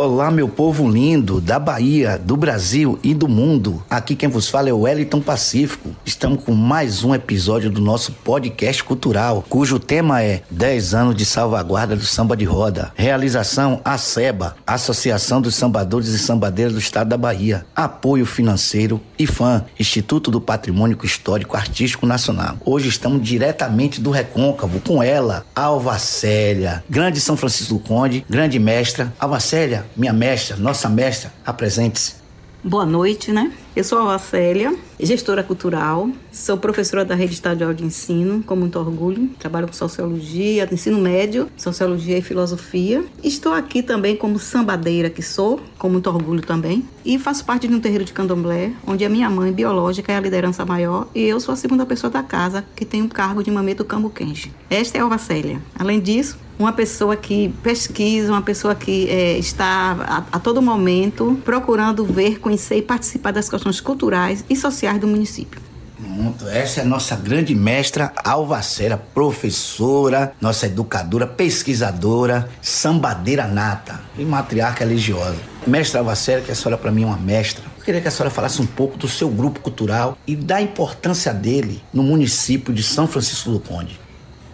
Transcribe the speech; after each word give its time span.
Olá, 0.00 0.30
meu 0.30 0.48
povo 0.48 0.88
lindo 0.88 1.40
da 1.40 1.58
Bahia, 1.58 2.16
do 2.16 2.36
Brasil 2.36 3.00
e 3.02 3.12
do 3.12 3.26
mundo. 3.26 3.82
Aqui 3.90 4.14
quem 4.14 4.28
vos 4.28 4.48
fala 4.48 4.68
é 4.68 4.72
o 4.72 4.82
Wellington 4.82 5.20
Pacífico. 5.20 5.90
Estamos 6.06 6.44
com 6.44 6.54
mais 6.54 7.02
um 7.02 7.12
episódio 7.12 7.68
do 7.68 7.80
nosso 7.80 8.12
podcast 8.12 8.84
cultural, 8.84 9.44
cujo 9.48 9.80
tema 9.80 10.22
é 10.22 10.42
10 10.52 10.94
anos 10.94 11.16
de 11.16 11.24
salvaguarda 11.24 11.96
do 11.96 12.04
samba 12.04 12.36
de 12.36 12.44
roda. 12.44 12.92
Realização 12.94 13.80
ASEBA, 13.84 14.54
Associação 14.64 15.40
dos 15.40 15.56
Sambadores 15.56 16.10
e 16.10 16.18
Sambadeiras 16.20 16.74
do 16.74 16.78
Estado 16.78 17.08
da 17.08 17.16
Bahia. 17.16 17.66
Apoio 17.74 18.24
financeiro 18.24 19.00
IFAM, 19.18 19.64
Instituto 19.80 20.30
do 20.30 20.40
Patrimônio 20.40 20.96
Histórico 21.02 21.56
Artístico 21.56 22.06
Nacional. 22.06 22.56
Hoje 22.64 22.88
estamos 22.88 23.20
diretamente 23.20 24.00
do 24.00 24.12
Recôncavo 24.12 24.78
com 24.78 25.02
ela, 25.02 25.44
Alva 25.56 25.98
Célia, 25.98 26.84
grande 26.88 27.20
São 27.20 27.36
Francisco 27.36 27.74
do 27.74 27.80
Conde, 27.80 28.24
grande 28.30 28.60
mestra. 28.60 29.12
Alva 29.18 29.40
Célia, 29.40 29.87
minha 29.96 30.12
mestra, 30.12 30.56
nossa 30.56 30.88
mestra, 30.88 31.32
apresente-se. 31.44 32.18
Boa 32.62 32.84
noite, 32.84 33.30
né? 33.30 33.52
Eu 33.76 33.84
sou 33.84 34.10
a 34.10 34.18
Célia, 34.18 34.76
gestora 34.98 35.44
cultural, 35.44 36.10
sou 36.32 36.58
professora 36.58 37.04
da 37.04 37.14
Rede 37.14 37.34
Estadual 37.34 37.72
de 37.72 37.84
Ensino, 37.84 38.42
com 38.42 38.56
muito 38.56 38.76
orgulho. 38.76 39.28
Trabalho 39.38 39.68
com 39.68 39.72
sociologia, 39.72 40.68
ensino 40.70 40.98
médio, 40.98 41.48
sociologia 41.56 42.18
e 42.18 42.20
filosofia. 42.20 43.04
Estou 43.22 43.52
aqui 43.52 43.80
também 43.80 44.16
como 44.16 44.40
sambadeira 44.40 45.08
que 45.08 45.22
sou, 45.22 45.60
com 45.78 45.88
muito 45.88 46.10
orgulho 46.10 46.42
também. 46.42 46.84
E 47.04 47.16
faço 47.16 47.44
parte 47.44 47.68
de 47.68 47.74
um 47.74 47.80
terreiro 47.80 48.04
de 48.04 48.12
candomblé, 48.12 48.72
onde 48.84 49.04
a 49.04 49.08
minha 49.08 49.30
mãe 49.30 49.52
biológica 49.52 50.12
é 50.12 50.16
a 50.16 50.20
liderança 50.20 50.66
maior 50.66 51.06
e 51.14 51.22
eu 51.22 51.38
sou 51.38 51.52
a 51.52 51.56
segunda 51.56 51.86
pessoa 51.86 52.10
da 52.10 52.24
casa 52.24 52.64
que 52.74 52.84
tem 52.84 53.02
o 53.02 53.08
cargo 53.08 53.40
de 53.40 53.52
mameto 53.52 53.84
cambuquense. 53.84 54.52
Esta 54.68 54.98
é 54.98 55.00
a 55.00 55.04
Alva 55.04 55.16
Célia. 55.16 55.62
Além 55.78 56.00
disso, 56.00 56.36
uma 56.58 56.72
pessoa 56.72 57.16
que 57.16 57.50
pesquisa, 57.62 58.32
uma 58.32 58.42
pessoa 58.42 58.74
que 58.74 59.08
é, 59.08 59.38
está 59.38 60.26
a, 60.32 60.36
a, 60.36 60.40
todo 60.40 60.60
momento 60.60 61.40
procurando 61.44 62.04
ver, 62.04 62.40
conhecer 62.40 62.76
e 62.76 62.82
participar 62.82 63.32
das 63.32 63.48
questões 63.48 63.80
culturais 63.80 64.44
e 64.50 64.56
sociais 64.56 64.98
do 65.00 65.06
município. 65.06 65.60
Muito. 65.98 66.48
Essa 66.48 66.80
é 66.80 66.82
a 66.84 66.86
nossa 66.86 67.16
grande 67.16 67.54
mestra 67.54 68.12
Alvacera, 68.24 68.96
professora, 68.96 70.32
nossa 70.40 70.66
educadora, 70.66 71.26
pesquisadora, 71.26 72.48
sambadeira 72.62 73.46
nata 73.46 74.00
e 74.16 74.24
matriarca 74.24 74.84
religiosa. 74.84 75.36
Mestra 75.66 76.00
Alvacera, 76.00 76.40
que 76.40 76.52
a 76.52 76.54
senhora 76.54 76.78
para 76.78 76.92
mim 76.92 77.02
é 77.02 77.06
uma 77.06 77.16
mestra. 77.16 77.64
Eu 77.78 77.84
queria 77.84 78.00
que 78.00 78.08
a 78.08 78.10
senhora 78.10 78.30
falasse 78.30 78.62
um 78.62 78.66
pouco 78.66 78.96
do 78.96 79.08
seu 79.08 79.28
grupo 79.28 79.60
cultural 79.60 80.16
e 80.26 80.36
da 80.36 80.60
importância 80.60 81.32
dele 81.34 81.82
no 81.92 82.02
município 82.02 82.72
de 82.72 82.82
São 82.82 83.06
Francisco 83.06 83.50
do 83.50 83.60
Conde. 83.60 83.98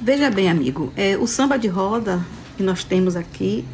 Veja 0.05 0.29
bem, 0.29 0.51
amigo, 0.51 0.93
é, 0.95 1.17
o 1.17 1.27
samba 1.27 1.59
de 1.59 1.67
roda 1.67 2.21
que 2.59 2.63
nós 2.63 2.85
temos 2.85 3.17
aqui 3.17 3.65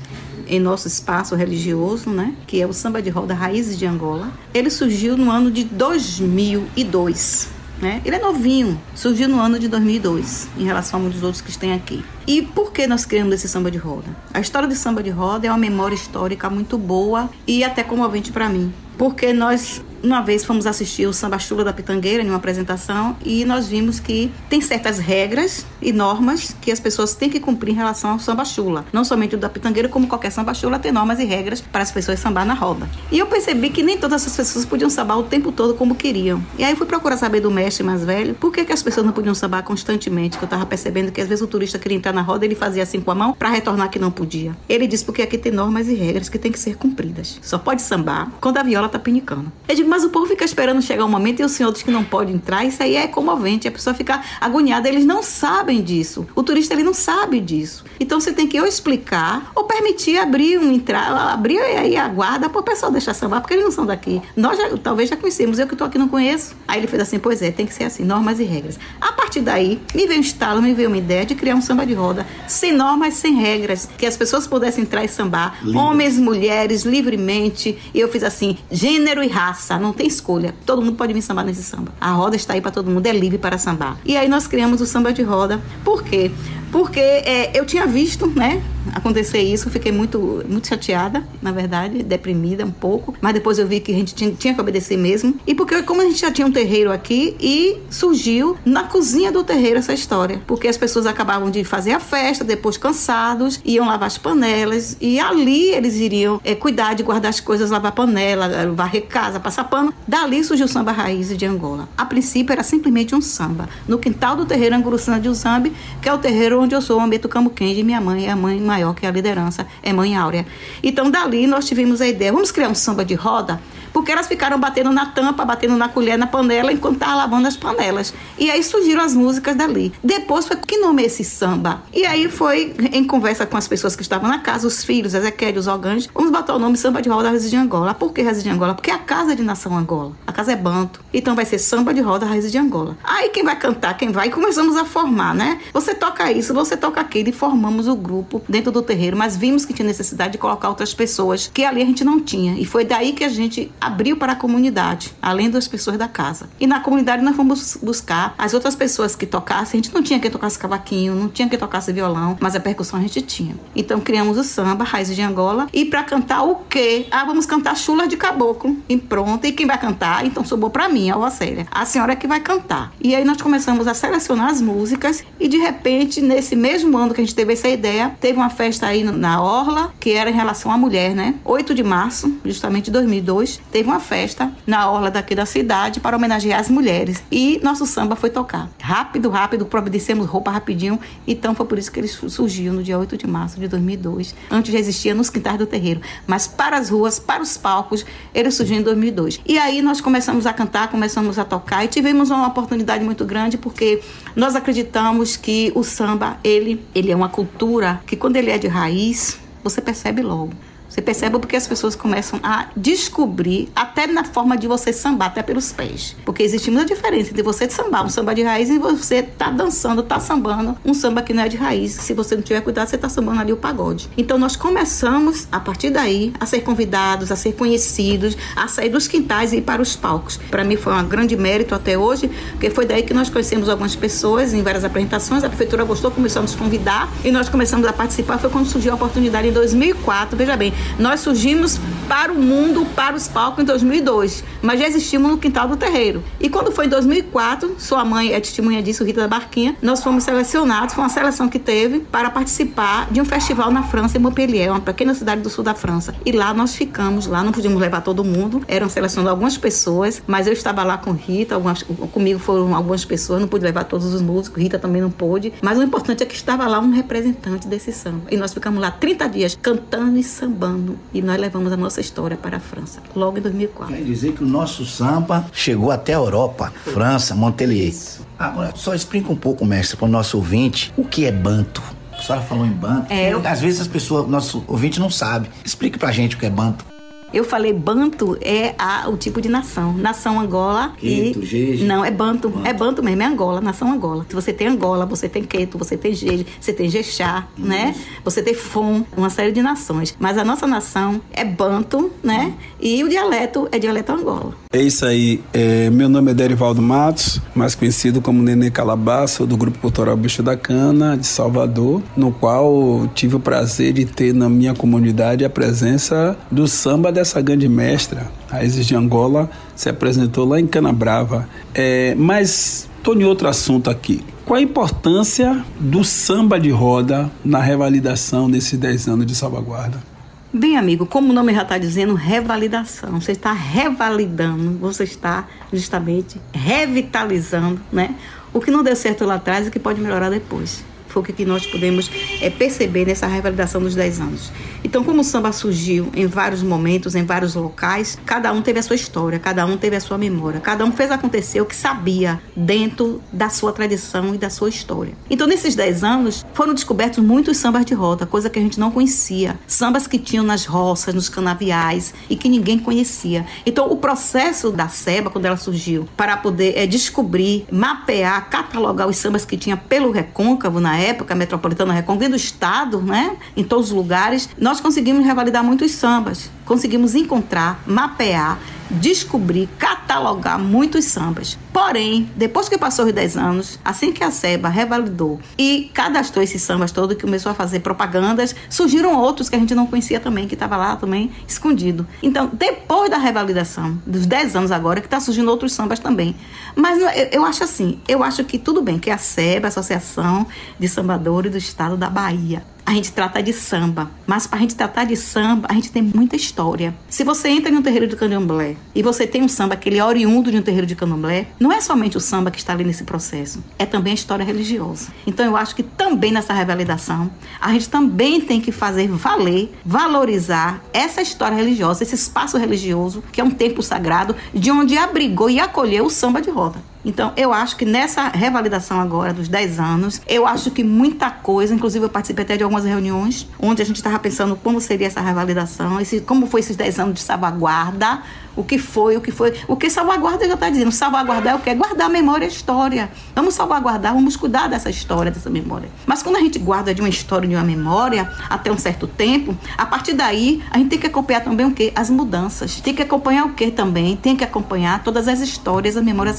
em 0.46 0.60
nosso 0.60 0.86
espaço 0.86 1.34
religioso, 1.34 2.08
né, 2.08 2.36
que 2.46 2.62
é 2.62 2.66
o 2.68 2.72
samba 2.72 3.02
de 3.02 3.10
roda 3.10 3.34
Raízes 3.34 3.76
de 3.76 3.84
Angola, 3.84 4.32
ele 4.54 4.70
surgiu 4.70 5.16
no 5.16 5.28
ano 5.28 5.50
de 5.50 5.64
2002. 5.64 7.48
Né? 7.82 8.00
Ele 8.04 8.14
é 8.14 8.20
novinho, 8.20 8.80
surgiu 8.94 9.28
no 9.28 9.41
ano 9.41 9.58
de 9.58 9.66
2002, 9.66 10.50
em 10.56 10.62
relação 10.62 11.00
a 11.00 11.02
muitos 11.02 11.20
outros 11.24 11.42
que 11.42 11.58
tem 11.58 11.72
aqui. 11.72 12.04
E 12.28 12.42
por 12.42 12.70
que 12.70 12.86
nós 12.86 13.04
criamos 13.04 13.34
esse 13.34 13.48
samba 13.48 13.68
de 13.68 13.78
roda? 13.78 14.16
A 14.32 14.38
história 14.38 14.68
de 14.68 14.76
samba 14.76 15.02
de 15.02 15.10
roda 15.10 15.48
é 15.48 15.50
uma 15.50 15.58
memória 15.58 15.97
histórica 15.97 16.48
muito 16.48 16.78
boa 16.78 17.28
e 17.44 17.64
até 17.64 17.82
comovente 17.82 18.30
para 18.30 18.48
mim, 18.48 18.72
porque 18.97 19.32
nós 19.32 19.82
uma 20.00 20.22
vez 20.22 20.44
fomos 20.44 20.66
assistir 20.66 21.06
o 21.06 21.12
Samba 21.12 21.38
Chula 21.38 21.64
da 21.64 21.72
Pitangueira 21.72 22.22
em 22.22 22.26
uma 22.26 22.36
apresentação 22.36 23.16
e 23.24 23.44
nós 23.44 23.66
vimos 23.66 24.00
que 24.00 24.32
tem 24.48 24.60
certas 24.60 24.98
regras 24.98 25.66
e 25.80 25.92
normas 25.92 26.54
que 26.60 26.70
as 26.70 26.80
pessoas 26.80 27.14
têm 27.14 27.30
que 27.30 27.41
cumprir 27.41 27.72
em 27.72 27.76
relação 27.76 28.10
ao 28.10 28.18
samba 28.18 28.44
chula. 28.44 28.84
Não 28.92 29.04
somente 29.04 29.34
o 29.34 29.38
da 29.38 29.48
Pitangueira, 29.48 29.88
como 29.88 30.06
qualquer 30.06 30.30
samba 30.30 30.54
chula, 30.54 30.78
tem 30.78 30.92
normas 30.92 31.18
e 31.18 31.24
regras 31.24 31.60
para 31.60 31.82
as 31.82 31.91
pessoas 31.91 32.18
sambar 32.20 32.46
na 32.46 32.54
roda. 32.54 32.88
E 33.10 33.18
eu 33.18 33.26
percebi 33.26 33.70
que 33.70 33.82
nem 33.82 33.98
todas 33.98 34.22
essas 34.22 34.36
pessoas 34.36 34.64
podiam 34.64 34.91
sambar 34.91 35.18
o 35.18 35.24
tempo 35.24 35.52
todo 35.52 35.74
como 35.74 35.94
queriam. 35.94 36.42
E 36.58 36.64
aí 36.64 36.76
fui 36.76 36.86
procurar 36.86 37.16
saber 37.16 37.41
do 37.41 37.50
mestre 37.50 37.82
mais 37.82 38.04
velho 38.04 38.34
por 38.34 38.52
que, 38.52 38.64
que 38.64 38.72
as 38.72 38.82
pessoas 38.82 39.06
não 39.06 39.12
podiam 39.12 39.34
sambar 39.34 39.62
constantemente, 39.62 40.38
que 40.38 40.44
eu 40.44 40.46
estava 40.46 40.66
percebendo 40.66 41.12
que 41.12 41.20
às 41.20 41.28
vezes 41.28 41.42
o 41.42 41.46
turista 41.46 41.78
queria 41.78 41.97
entrar 41.97 42.12
na 42.12 42.22
roda, 42.22 42.44
ele 42.44 42.54
fazia 42.54 42.82
assim 42.82 43.00
com 43.00 43.10
a 43.10 43.14
mão 43.14 43.32
para 43.32 43.48
retornar 43.48 43.91
que 43.91 43.98
não 43.98 44.10
podia. 44.10 44.56
Ele 44.68 44.86
disse 44.86 45.04
porque 45.04 45.22
aqui 45.22 45.38
tem 45.38 45.52
normas 45.52 45.88
e 45.88 45.94
regras 45.94 46.28
que 46.28 46.38
têm 46.38 46.52
que 46.52 46.58
ser 46.58 46.76
cumpridas. 46.76 47.38
Só 47.42 47.58
pode 47.58 47.82
sambar 47.82 48.30
quando 48.41 48.58
a 48.58 48.62
viola 48.62 48.88
tá 48.88 48.98
pinicando. 48.98 49.50
Eu 49.68 49.74
digo, 49.74 49.88
mas 49.88 50.04
o 50.04 50.10
povo 50.10 50.26
fica 50.26 50.44
esperando 50.44 50.82
chegar 50.82 51.04
um 51.04 51.08
momento 51.08 51.41
e 51.41 51.44
os 51.44 51.52
senhores 51.52 51.82
que 51.82 51.91
não 51.91 52.04
podem 52.04 52.34
entrar, 52.34 52.64
isso 52.64 52.82
aí 52.82 52.97
é 52.97 53.06
comovente, 53.06 53.68
a 53.68 53.72
pessoa 53.72 53.94
fica 53.94 54.20
agoniada, 54.41 54.88
eles 54.88 55.04
não 55.04 55.22
sabem 55.22 55.69
disso. 55.78 56.26
O 56.34 56.42
turista 56.42 56.75
ele 56.75 56.82
não 56.82 56.94
sabe 56.94 57.41
disso. 57.41 57.84
Então 57.98 58.20
você 58.20 58.32
tem 58.32 58.47
que 58.47 58.60
ou 58.60 58.66
explicar 58.66 59.53
ou 59.54 59.64
permitir 59.64 60.19
abrir 60.19 60.58
um 60.58 60.72
entrar, 60.72 61.32
abrir 61.32 61.58
aí 61.60 61.97
a 61.97 62.08
guarda 62.08 62.48
para 62.48 62.60
o 62.60 62.64
pessoal 62.64 62.91
deixar 62.91 63.14
sambar, 63.14 63.41
porque 63.41 63.54
eles 63.54 63.64
não 63.64 63.70
são 63.70 63.86
daqui. 63.86 64.20
Nós 64.36 64.59
já, 64.59 64.76
talvez 64.78 65.09
já 65.09 65.16
conhecemos, 65.16 65.59
eu 65.59 65.66
que 65.66 65.75
estou 65.75 65.86
aqui 65.86 65.98
não 65.98 66.09
conheço. 66.09 66.56
Aí 66.66 66.80
ele 66.80 66.86
fez 66.86 67.03
assim, 67.03 67.19
pois 67.19 67.42
é, 67.42 67.50
tem 67.50 67.66
que 67.66 67.75
ser 67.75 67.84
assim, 67.84 68.04
normas 68.04 68.41
e 68.41 68.44
regras. 68.44 68.78
A 69.00 69.12
partir 69.30 69.42
daí, 69.42 69.80
me 69.94 70.08
veio 70.08 70.18
um 70.18 70.22
estalo, 70.22 70.60
me 70.60 70.74
veio 70.74 70.88
uma 70.88 70.98
ideia 70.98 71.24
de 71.24 71.36
criar 71.36 71.54
um 71.54 71.62
samba 71.62 71.86
de 71.86 71.94
roda 71.94 72.26
sem 72.48 72.72
normas, 72.72 73.14
sem 73.14 73.36
regras, 73.36 73.88
que 73.96 74.04
as 74.04 74.16
pessoas 74.16 74.44
pudessem 74.44 74.82
entrar 74.82 75.04
e 75.04 75.08
sambar, 75.08 75.56
Lindo. 75.62 75.78
homens, 75.78 76.18
mulheres, 76.18 76.82
livremente. 76.82 77.78
E 77.94 78.00
eu 78.00 78.08
fiz 78.08 78.24
assim, 78.24 78.58
gênero 78.72 79.22
e 79.22 79.28
raça, 79.28 79.78
não 79.78 79.92
tem 79.92 80.08
escolha. 80.08 80.52
Todo 80.66 80.82
mundo 80.82 80.96
pode 80.96 81.12
vir 81.12 81.22
sambar 81.22 81.44
nesse 81.44 81.62
samba. 81.62 81.92
A 82.00 82.10
roda 82.10 82.34
está 82.34 82.54
aí 82.54 82.60
para 82.60 82.72
todo 82.72 82.91
mundo, 82.91 83.06
é 83.06 83.12
livre 83.12 83.38
para 83.38 83.56
sambar. 83.56 83.98
E 84.04 84.16
aí 84.16 84.28
nós 84.28 84.48
criamos 84.48 84.80
o 84.80 84.86
samba 84.86 85.12
de 85.12 85.22
roda. 85.22 85.60
Por 85.84 86.02
quê? 86.02 86.32
Porque 86.70 87.00
é, 87.00 87.50
eu 87.54 87.66
tinha 87.66 87.86
visto, 87.86 88.26
né, 88.26 88.62
acontecer 88.94 89.41
isso, 89.41 89.70
fiquei 89.70 89.92
muito, 89.92 90.44
muito 90.48 90.69
chateada, 90.69 91.25
na 91.41 91.53
verdade, 91.53 92.03
deprimida 92.03 92.64
um 92.64 92.70
pouco, 92.70 93.14
mas 93.20 93.34
depois 93.34 93.58
eu 93.58 93.66
vi 93.66 93.81
que 93.81 93.92
a 93.92 93.94
gente 93.94 94.14
tinha, 94.14 94.32
tinha 94.32 94.54
que 94.54 94.60
obedecer 94.60 94.97
mesmo. 94.97 95.34
E 95.47 95.54
porque, 95.54 95.82
como 95.82 96.00
a 96.00 96.04
gente 96.04 96.20
já 96.20 96.30
tinha 96.30 96.47
um 96.47 96.53
terreiro 96.53 96.91
aqui, 96.92 97.36
e 97.41 97.78
surgiu 97.91 98.56
na 98.64 98.84
cozinha 98.84 99.30
do 99.30 99.42
terreiro 99.44 99.78
essa 99.78 99.92
história, 99.92 100.41
porque 100.47 100.69
as 100.69 100.76
pessoas 100.76 101.06
acabavam 101.06 101.50
de 101.50 101.64
fazer 101.64 101.92
a 101.92 102.00
festa, 102.00 102.44
depois 102.44 102.76
cansados, 102.76 103.60
iam 103.64 103.86
lavar 103.86 104.06
as 104.06 104.19
panelas, 104.19 104.97
e 105.00 105.19
ali 105.19 105.70
eles 105.70 105.97
iriam 105.97 106.41
é, 106.44 106.54
cuidar 106.54 106.94
de 106.94 107.03
guardar 107.03 107.30
as 107.30 107.41
coisas, 107.41 107.70
lavar 107.70 107.92
panela, 107.92 108.72
varrer 108.72 109.06
casa, 109.06 109.41
passar 109.41 109.64
pano. 109.64 109.92
Dali 110.06 110.42
surgiu 110.44 110.66
o 110.66 110.69
samba 110.69 110.92
raiz 110.92 111.36
de 111.36 111.47
Angola. 111.47 111.88
A 111.97 112.04
princípio 112.04 112.53
era 112.53 112.62
simplesmente 112.62 113.14
um 113.14 113.20
samba, 113.20 113.69
no 113.86 113.98
quintal 113.98 114.36
do 114.36 114.47
terreiro 114.47 114.75
Anguruçana 114.75 115.20
de 115.20 115.28
Uzambi, 115.28 115.72
que 116.00 116.09
é 116.09 116.12
o 116.12 116.19
terreiro 116.19 116.59
onde 116.60 116.75
eu 116.75 116.81
sou, 116.81 116.98
o 116.98 117.00
Ambeto 117.00 117.28
Camuquende, 117.28 117.82
minha 117.82 118.00
mãe 118.00 118.26
é 118.26 118.31
a 118.31 118.37
mãe 118.37 118.60
maior 118.60 118.94
que 118.94 119.06
a 119.06 119.10
liderança, 119.10 119.66
é 119.82 119.93
mãe 119.93 120.16
Áurea. 120.16 120.47
Então, 120.83 121.10
dali 121.10 121.47
nós 121.47 121.66
tivemos 121.66 122.01
a 122.01 122.09
ideia, 122.09 122.33
vamos 122.33 122.51
criar 122.51 122.68
um 122.68 122.74
samba 122.74 123.04
de 123.04 123.15
roda? 123.15 123.60
Porque 123.92 124.13
elas 124.13 124.27
ficaram 124.27 124.59
batendo 124.59 124.91
na 124.92 125.07
tampa, 125.07 125.45
batendo 125.45 125.77
na 125.77 125.89
colher, 125.89 126.19
na 126.19 126.27
panela, 126.27 126.72
enquanto 126.72 126.95
estavam 126.95 127.16
lavando 127.16 127.48
as 127.48 127.57
panelas. 127.57 128.15
E 128.39 128.51
aí 128.51 128.63
surgiram 128.63 129.03
as 129.03 129.15
músicas 129.15 129.57
dali. 129.57 129.92
Depois 130.03 130.47
foi 130.47 130.57
que 130.57 130.78
nome 130.78 131.03
esse 131.03 131.25
samba? 131.25 131.83
E 131.92 132.04
aí 132.07 132.28
foi 132.28 132.75
em 132.92 133.04
conversa 133.04 133.47
com 133.47 133.57
as 133.57 133.66
pessoas 133.66 133.97
que 133.97 134.03
estavam 134.03 134.28
na 134.28 134.39
casa, 134.39 134.66
os 134.66 134.84
filhos, 134.84 135.15
Ezequiel, 135.15 135.57
os 135.57 135.66
Oganges, 135.66 136.09
vamos 136.15 136.31
botar 136.31 136.54
o 136.54 136.59
nome 136.59 136.77
Samba 136.77 137.03
de 137.03 137.09
Roda 137.09 137.28
Raiz 137.28 137.48
de 137.48 137.57
Angola. 137.57 137.95
Por 137.95 138.13
que 138.13 138.22
Raiz 138.22 138.42
de 138.42 138.48
Angola? 138.48 138.75
Porque 138.75 138.91
é 138.91 138.95
a 138.95 138.98
casa 138.98 139.34
de 139.34 139.42
nação 139.42 139.77
Angola. 139.77 140.13
A 140.27 140.33
casa 140.33 140.53
é 140.53 140.57
Banto. 140.57 141.01
Então 141.13 141.34
vai 141.34 141.45
ser 141.45 141.59
Samba 141.59 141.93
de 141.93 142.01
Roda 142.01 142.27
Raiz 142.27 142.51
de 142.51 142.59
Angola. 142.59 142.97
Aí 143.03 143.31
quem 143.31 143.45
vai 143.45 143.57
cantar, 143.57 143.97
quem 143.97 144.10
vai, 144.10 144.28
e 144.28 144.31
começamos 144.31 144.77
a 144.77 144.84
formar, 144.84 145.34
né? 145.34 145.60
Você 145.72 145.95
toca 145.95 146.31
isso, 146.31 146.54
você 146.54 146.77
toca 146.77 147.01
aquilo 147.01 147.28
e 147.28 147.33
formamos 147.33 147.89
o 147.89 147.97
grupo 147.97 148.43
dentro 148.48 148.71
do 148.71 148.83
terreiro, 148.83 149.16
mas 149.16 149.36
vimos 149.36 149.65
que 149.65 149.72
tinha 149.72 149.86
necessidade 149.86 150.33
de 150.33 150.39
colocar 150.39 150.69
outras 150.69 150.95
pessoas 150.95 151.51
que 151.53 151.65
ali 151.65 151.83
a 151.83 151.84
gente 151.84 152.04
não 152.04 152.21
tinha. 152.21 152.54
E 152.59 152.65
foi 152.65 152.84
daí 152.84 153.13
que 153.13 153.25
a 153.25 153.28
gente 153.28 153.71
abriu 153.80 154.16
para 154.16 154.32
a 154.32 154.36
comunidade, 154.36 155.15
além 155.22 155.50
das 155.50 155.66
pessoas 155.66 155.97
da 155.97 156.09
casa. 156.09 156.48
E 156.59 156.66
na 156.66 156.80
comunidade 156.80 157.22
nós 157.22 157.34
fomos 157.34 157.78
buscar 157.82 158.34
as 158.36 158.54
outras 158.54 158.74
pessoas 158.74 159.16
que 159.16 159.27
tocassem. 159.27 159.80
A 159.80 159.82
gente 159.82 159.94
não 159.94 160.03
tinha 160.03 160.18
quem 160.18 160.30
tocasse 160.30 160.59
cavaquinho, 160.59 161.15
não 161.15 161.28
tinha 161.28 161.48
quem 161.48 161.59
tocasse 161.59 161.92
violão, 161.92 162.36
mas 162.41 162.54
a 162.54 162.60
percussão 162.60 162.98
a 162.98 163.03
gente 163.03 163.22
tinha. 163.22 163.54
Então 163.74 164.00
criamos 164.00 164.36
o 164.36 164.44
samba, 164.44 164.84
Raiz 164.84 165.15
de 165.15 165.22
Angola. 165.22 165.66
E 165.72 165.84
para 165.84 166.03
cantar 166.03 166.42
o 166.42 166.56
quê? 166.68 167.06
Ah, 167.10 167.24
vamos 167.24 167.47
cantar 167.47 167.77
Chula 167.77 168.06
de 168.06 168.16
Caboclo. 168.16 168.77
E 168.88 168.97
pronto. 168.97 169.47
E 169.47 169.53
quem 169.53 169.66
vai 169.66 169.78
cantar? 169.78 170.24
Então 170.26 170.44
sobrou 170.44 170.71
para 170.71 170.88
mim, 170.88 171.10
a 171.10 171.15
Alvacélia. 171.15 171.66
A 171.71 171.84
senhora 171.84 172.12
é 172.12 172.16
que 172.16 172.26
vai 172.26 172.41
cantar. 172.41 172.92
E 173.00 173.15
aí 173.15 173.24
nós 173.24 173.41
começamos 173.41 173.86
a 173.86 173.94
selecionar 173.94 174.48
as 174.48 174.60
músicas 174.60 175.24
e 175.38 175.48
de 175.48 175.56
repente, 175.56 176.21
nesse 176.21 176.54
mesmo 176.54 176.97
ano 176.97 177.15
que 177.15 177.21
a 177.21 177.24
gente 177.24 177.34
teve 177.34 177.53
essa 177.53 177.68
ideia, 177.68 178.15
teve 178.21 178.38
uma 178.38 178.50
festa 178.50 178.86
aí 178.86 179.03
na 179.04 179.42
Orla, 179.42 179.92
que 179.98 180.12
era 180.12 180.30
em 180.30 180.34
relação 180.34 180.71
à 180.71 180.78
mulher, 180.78 181.15
né? 181.15 181.34
8 181.44 181.74
de 181.74 181.83
março, 181.83 182.33
justamente 182.44 182.86
de 182.86 182.91
2002, 182.92 183.60
teve 183.71 183.89
uma 183.89 184.01
festa 184.01 184.53
na 184.67 184.91
orla 184.91 185.11
daqui 185.11 185.34
da 185.34 185.47
cidade 185.47 186.01
para 186.01 186.17
homenagear 186.17 186.61
as 186.61 186.69
mulheres. 186.69 187.22
E 187.31 187.61
nosso 187.63 187.87
samba 187.87 188.17
foi 188.17 188.31
tocar. 188.31 188.69
Rápido, 188.81 189.28
rápido, 189.31 189.67
providenciamos 189.67 190.27
roupa 190.27 190.51
rapidinho. 190.51 190.99
Então 191.27 191.55
foi 191.55 191.67
por 191.67 191.78
isso 191.78 191.91
que 191.91 192.01
ele 192.01 192.09
surgiu 192.09 192.72
no 192.72 192.83
dia 192.83 192.99
8 192.99 193.17
de 193.17 193.27
março 193.27 193.59
de 193.59 193.69
2002. 193.69 194.34
Antes 194.51 194.72
já 194.72 194.78
existia 194.78 195.15
nos 195.15 195.31
quintais 195.31 195.59
do 195.59 195.67
terreiro. 195.67 196.01
Mas 196.27 196.47
para 196.47 196.77
as 196.77 196.91
ruas, 196.91 197.19
para 197.19 197.43
os 197.43 197.57
palcos, 197.57 198.05
ele 198.34 198.51
surgiu 198.51 198.78
em 198.78 198.83
2002. 198.83 199.41
E 199.47 199.59
aí 199.59 199.83
nós 199.83 200.01
começamos 200.01 200.47
a 200.47 200.53
cantar, 200.53 200.89
começamos 200.89 201.39
a 201.39 201.45
tocar 201.45 201.84
e 201.84 201.89
tivemos 201.89 202.31
uma 202.31 202.47
oportunidade 202.47 203.05
muito 203.05 203.25
grande 203.25 203.57
porque 203.57 204.03
nós 204.34 204.57
acreditamos 204.57 205.37
que 205.37 205.72
o 205.75 205.83
samba, 205.83 206.39
ele, 206.43 206.84
ele 206.95 207.11
é 207.11 207.17
uma 207.17 207.28
cultura 207.28 208.01
que 208.07 208.17
quando 208.17 208.37
ele 208.37 208.51
é 208.51 208.59
de 208.59 208.69
raiz, 208.69 209.39
você 209.63 209.81
percebe 209.81 210.22
logo. 210.22 210.53
Você 211.00 211.04
percebe 211.04 211.38
porque 211.38 211.56
as 211.56 211.66
pessoas 211.66 211.97
começam 211.97 212.38
a 212.42 212.66
descobrir, 212.76 213.70
até 213.74 214.06
na 214.06 214.22
forma 214.22 214.54
de 214.54 214.68
você 214.68 214.92
sambar, 214.92 215.28
até 215.28 215.42
pelos 215.42 215.72
pés. 215.72 216.14
Porque 216.26 216.42
existe 216.42 216.70
muita 216.70 216.94
diferença 216.94 217.30
entre 217.30 217.42
você 217.42 217.70
sambar 217.70 218.04
um 218.04 218.10
samba 218.10 218.34
de 218.34 218.42
raiz 218.42 218.68
e 218.68 218.78
você 218.78 219.22
tá 219.22 219.50
dançando, 219.50 220.02
tá 220.02 220.20
sambando 220.20 220.76
um 220.84 220.92
samba 220.92 221.22
que 221.22 221.32
não 221.32 221.42
é 221.42 221.48
de 221.48 221.56
raiz. 221.56 221.92
Se 221.92 222.12
você 222.12 222.36
não 222.36 222.42
tiver 222.42 222.60
cuidado, 222.60 222.88
você 222.88 222.98
tá 222.98 223.08
sambando 223.08 223.41
ali 223.41 223.50
o 223.50 223.56
pagode. 223.56 224.10
Então 224.14 224.36
nós 224.36 224.56
começamos, 224.56 225.48
a 225.50 225.58
partir 225.58 225.88
daí, 225.88 226.34
a 226.38 226.44
ser 226.44 226.60
convidados, 226.60 227.32
a 227.32 227.36
ser 227.36 227.54
conhecidos, 227.54 228.36
a 228.54 228.68
sair 228.68 228.91
dos 228.91 229.08
quintais 229.08 229.54
e 229.54 229.56
ir 229.56 229.62
para 229.62 229.80
os 229.80 229.97
palcos. 229.97 230.36
Para 230.50 230.64
mim 230.64 230.76
foi 230.76 230.92
um 230.92 231.08
grande 231.08 231.34
mérito 231.34 231.74
até 231.74 231.97
hoje, 231.97 232.30
porque 232.50 232.68
foi 232.68 232.84
daí 232.84 233.04
que 233.04 233.14
nós 233.14 233.30
conhecemos 233.30 233.70
algumas 233.70 233.97
pessoas 233.97 234.52
em 234.52 234.62
várias 234.62 234.84
apresentações. 234.84 235.44
A 235.44 235.48
prefeitura 235.48 235.82
gostou, 235.82 236.10
começou 236.10 236.41
a 236.41 236.42
nos 236.42 236.54
convidar 236.54 237.10
e 237.24 237.30
nós 237.30 237.48
começamos 237.48 237.86
a 237.86 237.92
participar. 237.94 238.36
Foi 238.36 238.50
quando 238.50 238.66
surgiu 238.66 238.92
a 238.92 238.97
oportunidade 238.97 239.48
em 239.48 239.52
2004. 239.52 240.36
Veja 240.36 240.58
bem, 240.58 240.74
nós 240.98 241.21
surgimos 241.21 241.78
para 242.09 242.33
o 242.33 242.34
mundo, 242.34 242.84
para 242.97 243.15
os 243.15 243.28
palcos 243.28 243.63
em 243.63 243.66
2002, 243.66 244.42
mas 244.60 244.81
já 244.81 244.89
existimos 244.89 245.31
no 245.31 245.39
quintal 245.39 245.69
do 245.69 245.77
terreiro. 245.77 246.22
E 246.41 246.48
quando 246.48 246.72
foi 246.72 246.87
em 246.87 246.89
2004, 246.89 247.77
sua 247.78 248.04
mãe 248.04 248.33
é 248.33 248.41
testemunha 248.41 248.83
disso, 248.83 249.04
Rita 249.04 249.21
da 249.21 249.28
Barquinha, 249.28 249.77
nós 249.81 250.03
fomos 250.03 250.25
selecionados, 250.25 250.95
foi 250.95 251.04
uma 251.04 251.10
seleção 251.10 251.48
que 251.48 251.59
teve 251.59 252.01
para 252.01 252.31
participar 252.31 253.09
de 253.10 253.21
um 253.21 253.25
festival 253.25 253.71
na 253.71 253.84
França, 253.84 254.19
em 254.19 254.21
Montpellier, 254.21 254.71
uma 254.71 254.81
pequena 254.81 255.15
cidade 255.15 255.41
do 255.41 255.48
sul 255.48 255.63
da 255.63 255.75
França. 255.75 256.14
E 256.26 256.33
lá 256.33 256.52
nós 256.52 256.75
ficamos, 256.75 257.26
lá 257.26 257.45
não 257.45 257.52
podíamos 257.52 257.81
levar 257.81 258.00
todo 258.00 258.25
mundo, 258.25 258.62
eram 258.66 258.88
selecionadas 258.88 259.31
algumas 259.31 259.57
pessoas, 259.57 260.21
mas 260.26 260.47
eu 260.47 260.52
estava 260.52 260.83
lá 260.83 260.99
com 260.99 261.12
Rita, 261.12 261.54
algumas, 261.54 261.83
comigo 262.12 262.40
foram 262.40 262.75
algumas 262.75 263.04
pessoas, 263.04 263.40
não 263.40 263.49
pude 263.49 263.64
levar 263.64 263.85
todos 263.85 264.12
os 264.12 264.21
músicos, 264.21 264.61
Rita 264.61 264.78
também 264.78 265.00
não 265.00 265.11
pôde, 265.11 265.52
mas 265.62 265.78
o 265.78 265.83
importante 265.83 266.23
é 266.23 266.26
que 266.26 266.35
estava 266.35 266.66
lá 266.66 266.81
um 266.81 266.90
representante 266.90 267.69
desse 267.69 267.93
samba. 267.93 268.23
E 268.31 268.37
nós 268.37 268.52
ficamos 268.52 268.81
lá 268.81 268.90
30 268.90 269.28
dias 269.28 269.59
cantando 269.61 270.19
e 270.19 270.25
sambando 270.25 270.70
e 271.12 271.23
nós 271.23 271.38
levamos 271.38 271.73
a 271.73 271.76
nossa 271.76 272.00
história 272.00 272.37
para 272.37 272.57
a 272.57 272.61
França, 272.61 273.00
logo 273.14 273.38
em 273.38 273.40
2004. 273.40 273.95
Quer 273.95 274.02
dizer 274.02 274.33
que 274.33 274.45
o 274.45 274.47
nosso 274.47 274.85
samba 274.85 275.47
chegou 275.52 275.90
até 275.90 276.14
a 276.14 276.19
Europa, 276.19 276.73
França, 276.85 277.35
Montpellier. 277.35 277.88
Isso. 277.88 278.26
Agora, 278.38 278.73
só 278.75 278.95
explica 278.95 279.31
um 279.31 279.37
pouco, 279.37 279.64
mestre, 279.64 279.97
para 279.97 280.07
o 280.07 280.09
nosso 280.09 280.37
ouvinte, 280.37 280.93
o 280.97 281.05
que 281.05 281.26
é 281.26 281.33
banto? 281.33 281.83
A 282.21 282.23
senhora 282.23 282.45
falou 282.45 282.67
em 282.67 282.73
banto. 282.73 283.11
É, 283.11 283.33
eu... 283.33 283.40
Às 283.47 283.61
vezes 283.61 283.81
as 283.81 283.88
pessoas, 283.88 284.28
nosso 284.28 284.62
ouvinte 284.69 285.00
não 285.00 285.09
sabe. 285.09 285.49
Explique 285.64 285.99
pra 285.99 286.12
gente 286.12 286.37
o 286.37 286.38
que 286.38 286.45
é 286.45 286.50
banto. 286.50 286.85
Eu 287.32 287.44
falei 287.44 287.73
banto 287.73 288.37
é 288.40 288.75
a, 288.78 289.09
o 289.09 289.16
tipo 289.16 289.40
de 289.40 289.49
nação. 289.49 289.92
Nação 289.94 290.40
Angola 290.40 290.94
Queto, 290.99 291.40
e 291.40 291.47
Jeje. 291.47 291.85
não 291.85 292.04
é 292.04 292.11
banto, 292.11 292.49
banto, 292.49 292.66
é 292.66 292.73
banto 292.73 293.02
mesmo, 293.02 293.23
é 293.23 293.26
Angola, 293.26 293.61
nação 293.61 293.92
Angola. 293.92 294.26
Se 294.28 294.35
você 294.35 294.52
tem 294.52 294.66
Angola, 294.66 295.06
você 295.06 295.28
tem 295.28 295.44
Queto, 295.44 295.78
você 295.78 295.97
tem 295.97 296.12
Jeje, 296.12 296.47
você 296.61 296.73
tem 296.73 296.88
Jexá, 296.88 297.47
né? 297.56 297.94
Você 298.25 298.42
tem 298.42 298.54
Fon, 298.54 299.04
uma 299.16 299.30
série 299.30 299.52
de 299.52 299.62
nações. 299.62 300.16
Mas 300.18 300.38
a 300.38 300.44
nossa 300.44 300.66
nação 300.66 301.21
é 301.32 301.44
banto, 301.44 302.11
né? 302.23 302.54
E 302.80 303.02
o 303.04 303.09
dialeto 303.09 303.68
é 303.71 303.78
dialeto 303.78 304.12
Angola. 304.12 304.60
É 304.73 304.81
isso 304.81 305.05
aí. 305.05 305.43
É, 305.52 305.90
meu 305.90 306.09
nome 306.09 306.31
é 306.31 306.35
Derivaldo 306.35 306.81
Matos, 306.81 307.40
mais 307.57 307.75
conhecido 307.75 308.23
como 308.23 308.40
Nenê 308.40 308.71
Calabaço, 308.71 309.45
do 309.45 309.57
Grupo 309.57 309.81
Cultural 309.81 310.17
Bicho 310.17 310.45
da 310.45 310.57
Cana, 310.57 311.17
de 311.17 311.26
Salvador, 311.26 312.00
no 312.17 312.31
qual 312.31 313.05
tive 313.12 313.35
o 313.35 313.40
prazer 313.40 313.93
de 313.93 314.05
ter 314.05 314.33
na 314.33 314.49
minha 314.49 314.73
comunidade 314.73 315.45
a 315.45 315.50
presença 315.50 316.38
do 316.52 316.69
samba 316.69 317.11
dessa 317.11 317.40
grande 317.40 317.69
mestra, 317.69 318.31
Raízes 318.49 318.87
de 318.87 318.95
Angola, 318.95 319.50
se 319.75 319.88
apresentou 319.88 320.47
lá 320.47 320.61
em 320.61 320.69
Canabrava. 320.69 321.49
É, 321.75 322.14
mas 322.14 322.88
estou 322.97 323.17
em 323.17 323.25
outro 323.25 323.49
assunto 323.49 323.90
aqui. 323.90 324.23
Qual 324.47 324.57
a 324.57 324.62
importância 324.62 325.64
do 325.81 326.05
samba 326.05 326.61
de 326.61 326.71
roda 326.71 327.28
na 327.45 327.61
revalidação 327.61 328.49
desses 328.49 328.78
10 328.78 329.09
anos 329.09 329.26
de 329.26 329.35
salvaguarda? 329.35 330.10
Bem, 330.52 330.76
amigo, 330.76 331.06
como 331.06 331.30
o 331.30 331.32
nome 331.32 331.54
já 331.54 331.62
está 331.62 331.78
dizendo, 331.78 332.14
revalidação. 332.14 333.20
Você 333.20 333.30
está 333.30 333.52
revalidando, 333.52 334.78
você 334.78 335.04
está 335.04 335.47
justamente 335.73 336.40
revitalizando, 336.52 337.80
né? 337.92 338.16
O 338.52 338.61
que 338.61 338.68
não 338.68 338.82
deu 338.82 338.97
certo 338.97 339.25
lá 339.25 339.37
atrás 339.37 339.68
e 339.68 339.70
que 339.70 339.78
pode 339.78 340.00
melhorar 340.00 340.28
depois. 340.28 340.85
Foi 341.11 341.23
o 341.23 341.25
que 341.25 341.45
nós 341.45 341.66
podemos 341.66 342.11
é, 342.40 342.49
perceber 342.49 343.04
nessa 343.07 343.26
revalidação 343.26 343.80
dos 343.80 343.95
10 343.95 344.21
anos. 344.21 344.52
Então, 344.83 345.04
como 345.04 345.21
o 345.21 345.25
samba 345.25 345.52
surgiu 345.52 346.09
em 346.14 346.26
vários 346.26 346.62
momentos, 346.62 347.14
em 347.14 347.25
vários 347.25 347.54
locais, 347.54 348.18
cada 348.25 348.52
um 348.52 348.62
teve 348.62 348.78
a 348.78 348.83
sua 348.83 348.97
história, 348.97 349.38
cada 349.38 349.66
um 349.66 349.76
teve 349.76 349.97
a 349.97 350.00
sua 350.00 350.16
memória, 350.16 350.61
cada 350.61 350.85
um 350.85 350.92
fez 350.92 351.11
acontecer 351.11 351.61
o 351.61 351.66
que 351.66 351.76
sabia 351.76 352.40
dentro 352.57 353.21
da 353.33 353.49
sua 353.49 353.73
tradição 353.73 354.35
e 354.35 354.38
da 354.38 354.49
sua 354.49 354.68
história. 354.68 355.12
Então, 355.28 355.47
nesses 355.47 355.75
10 355.75 356.04
anos, 356.04 356.47
foram 356.54 356.73
descobertos 356.75 357.23
muitos 357.23 357.57
sambas 357.57 357.85
de 357.85 357.95
roda, 357.95 358.25
coisa 358.25 358.49
que 358.49 358.59
a 358.59 358.62
gente 358.62 358.80
não 358.80 358.90
conhecia. 358.90 359.59
Sambas 359.66 360.07
que 360.07 360.18
tinham 360.18 360.45
nas 360.45 360.64
roças, 360.64 361.14
nos 361.14 361.28
canaviais 361.28 362.14
e 362.28 362.37
que 362.37 362.49
ninguém 362.49 362.78
conhecia. 362.78 363.47
Então, 363.66 363.90
o 363.90 363.97
processo 363.97 364.71
da 364.71 364.88
SEBA, 364.88 365.30
quando 365.30 365.47
ela 365.47 365.57
surgiu, 365.57 366.09
para 366.16 366.37
poder 366.37 366.76
é, 366.76 366.87
descobrir, 366.87 367.66
mapear, 367.71 368.49
catalogar 368.49 369.09
os 369.09 369.16
sambas 369.16 369.45
que 369.45 369.57
tinha 369.57 369.76
pelo 369.76 370.11
recôncavo 370.11 370.80
na 370.80 370.99
época, 371.00 371.35
metropolitana 371.35 371.92
recôncavo, 371.92 372.30
do 372.30 372.37
estado, 372.37 373.00
né, 373.00 373.37
em 373.56 373.64
todos 373.64 373.87
os 373.87 373.92
lugares, 373.92 374.49
nós 374.58 374.80
conseguimos 374.80 375.25
revalidar 375.25 375.64
muitos 375.64 375.92
sambas, 375.92 376.50
conseguimos 376.64 377.14
encontrar, 377.14 377.83
mapear 377.87 378.59
descobrir, 378.90 379.68
catalogar 379.78 380.59
muitos 380.59 381.04
sambas. 381.04 381.59
Porém, 381.73 382.30
depois 382.37 382.68
que 382.68 382.76
passou 382.76 383.06
os 383.06 383.12
10 383.12 383.37
anos, 383.37 383.78
assim 383.85 384.12
que 384.12 384.25
a 384.25 384.30
SEBA 384.30 384.68
revalidou 384.68 385.40
e 385.56 385.90
cadastrou 385.94 386.42
esses 386.42 386.61
sambas 386.62 386.90
todos, 386.90 387.16
que 387.16 387.23
começou 387.23 387.52
a 387.52 387.54
fazer 387.54 387.80
propagandas, 387.80 388.54
surgiram 388.68 389.16
outros 389.16 389.49
que 389.49 389.56
a 389.56 389.59
gente 389.59 389.75
não 389.75 389.87
conhecia 389.87 390.18
também, 390.18 390.49
que 390.49 390.54
estava 390.54 390.76
lá 390.76 390.97
também 390.97 391.30
escondido. 391.47 392.06
Então, 392.23 392.50
depois 392.52 393.11
da 393.11 393.18
revalidação, 393.18 394.00
dos 394.06 394.26
10 394.26 394.56
anos 394.56 394.73
agora, 394.73 395.00
que 395.00 395.06
está 395.06 395.20
surgindo 395.20 395.50
outros 395.50 395.73
sambas 395.73 395.99
também. 395.99 396.35
Mas 396.75 397.00
eu, 397.00 397.09
eu 397.32 397.44
acho 397.44 397.62
assim, 397.62 398.00
eu 398.09 398.23
acho 398.23 398.44
que 398.44 398.59
tudo 398.59 398.82
bem, 398.82 398.99
que 398.99 399.11
a 399.11 399.18
SEBA, 399.18 399.66
a 399.66 399.68
Associação 399.68 400.47
de 400.78 400.88
Sambadores 400.88 401.52
do 401.52 401.59
Estado 401.59 401.97
da 401.97 402.11
Bahia, 402.11 402.64
a 402.85 402.92
gente 402.92 403.12
trata 403.12 403.40
de 403.40 403.52
samba. 403.52 404.11
Mas 404.26 404.49
para 404.49 404.59
a 404.59 404.62
gente 404.62 404.75
tratar 404.75 405.04
de 405.04 405.16
samba, 405.16 405.68
a 405.70 405.75
gente 405.75 405.92
tem 405.92 406.02
muita 406.02 406.35
história. 406.35 406.92
Se 407.09 407.23
você 407.23 407.49
entra 407.49 407.73
um 407.73 407.82
terreiro 407.82 408.09
de 408.09 408.16
candomblé 408.16 408.76
e 408.95 409.03
você 409.03 409.27
tem 409.27 409.43
um 409.43 409.49
samba 409.49 409.77
que 409.77 409.89
ele 409.89 409.99
é 409.99 410.05
oriundo 410.05 410.51
de 410.51 410.57
um 410.57 410.63
terreiro 410.63 410.87
de 410.87 410.97
candomblé, 410.97 411.49
não 411.59 411.73
é 411.73 411.81
somente 411.81 412.17
o 412.17 412.21
samba 412.21 412.51
que 412.51 412.59
está 412.59 412.73
ali 412.73 412.85
nesse 412.85 413.05
processo, 413.05 413.63
é 413.79 413.87
também 413.87 414.13
a 414.13 414.15
história 414.15 414.45
religiosa. 414.45 415.09
Então 415.27 415.45
eu 415.47 415.57
acho 415.57 415.75
que 415.75 415.83
também 415.83 416.33
nessa 416.33 416.53
revalidação, 416.53 417.31
a 417.61 417.73
gente 417.73 417.89
também 417.89 418.41
tem 418.41 418.61
que 418.61 418.73
fazer 418.73 419.09
valer, 419.09 419.73
valorizar 419.85 420.83
essa 420.93 421.23
história 421.23 421.57
religiosa, 421.57 422.03
esse 422.03 422.15
espaço 422.15 422.59
religioso, 422.59 423.23
que 423.33 423.41
é 423.41 423.45
um 423.45 423.51
templo 423.51 423.83
sagrado, 423.83 424.35
de 424.53 424.71
onde 424.71 424.97
abrigou 424.99 425.49
e 425.49 425.61
acolheu 425.61 426.07
o 426.07 426.11
samba 426.11 426.41
de 426.41 426.51
roda. 426.51 426.89
Então, 427.04 427.33
eu 427.37 427.52
acho 427.52 427.76
que 427.76 427.85
nessa 427.85 428.28
revalidação 428.28 429.00
agora 429.00 429.33
dos 429.33 429.49
10 429.49 429.80
anos, 429.80 430.21
eu 430.28 430.47
acho 430.47 430.71
que 430.71 430.85
muita 430.85 431.30
coisa, 431.30 431.75
inclusive 431.75 432.04
eu 432.04 432.11
participei 432.11 432.45
até 432.45 432.57
de 432.57 432.62
algumas 432.62 432.85
reuniões, 432.85 433.49
onde 433.59 433.80
a 433.80 433.85
gente 433.85 433.97
estava 433.97 434.19
pensando 434.19 434.54
como 434.57 434.80
seria 434.80 435.07
essa 435.07 435.21
revalidação, 435.21 436.00
esse, 436.00 436.21
como 436.21 436.47
foi 436.47 436.61
esses 436.61 436.76
10 436.76 436.99
anos 436.99 437.14
de 437.14 437.21
salvaguarda, 437.21 438.23
o 438.57 438.64
que 438.64 438.78
foi, 438.78 439.16
o 439.16 439.21
que 439.21 439.30
foi. 439.30 439.54
O 439.69 439.76
que 439.76 439.88
salvaguarda 439.88 440.47
já 440.47 440.54
está 440.54 440.69
dizendo. 440.69 440.92
Salvaguardar 440.92 441.54
é 441.54 441.57
o 441.57 441.61
que? 441.61 441.71
É 441.71 441.75
guardar 441.75 442.07
a 442.07 442.11
memória 442.11 442.45
e 442.45 442.49
a 442.49 442.50
história. 442.50 443.11
Vamos 443.35 443.54
salvaguardar, 443.54 444.12
vamos 444.12 444.37
cuidar 444.37 444.69
dessa 444.69 444.90
história, 444.90 445.30
dessa 445.30 445.49
memória. 445.49 445.88
Mas 446.04 446.23
quando 446.23 446.37
a 446.37 446.40
gente 446.40 446.59
guarda 446.59 446.95
de 446.95 447.00
uma 447.00 447.09
história, 447.09 447.49
de 447.49 447.54
uma 447.54 447.64
memória, 447.64 448.30
até 448.49 448.71
um 448.71 448.78
certo 448.78 449.07
tempo, 449.07 449.57
a 449.78 449.87
partir 449.87 450.14
daí, 450.14 450.62
a 450.71 450.78
gente 450.78 450.90
tem 450.90 450.99
que 450.99 451.07
acompanhar 451.07 451.42
também 451.42 451.66
o 451.66 451.73
quê? 451.73 451.92
As 451.95 452.11
mudanças. 452.11 452.80
Tem 452.80 452.95
que 452.95 453.02
acompanhar 453.02 453.45
o 453.45 453.54
quê 453.54 453.71
também? 453.71 454.16
Tem 454.16 454.37
que 454.37 454.45
acompanhar 454.45 455.02
todas 455.02 455.28
as 455.28 455.40
histórias, 455.40 455.97
as 455.97 456.04
memórias. 456.04 456.38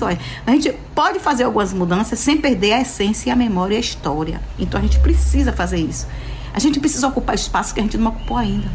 A 0.51 0.53
gente 0.53 0.73
pode 0.93 1.17
fazer 1.17 1.45
algumas 1.45 1.71
mudanças 1.71 2.19
sem 2.19 2.35
perder 2.35 2.73
a 2.73 2.81
essência, 2.81 3.31
a 3.31 3.35
memória 3.37 3.75
e 3.75 3.77
a 3.77 3.79
história. 3.79 4.41
Então 4.59 4.81
a 4.81 4.83
gente 4.83 4.99
precisa 4.99 5.53
fazer 5.53 5.77
isso. 5.77 6.05
A 6.53 6.59
gente 6.59 6.77
precisa 6.77 7.07
ocupar 7.07 7.35
espaços 7.35 7.71
que 7.71 7.79
a 7.79 7.83
gente 7.83 7.97
não 7.97 8.11
ocupou 8.11 8.35
ainda. 8.35 8.67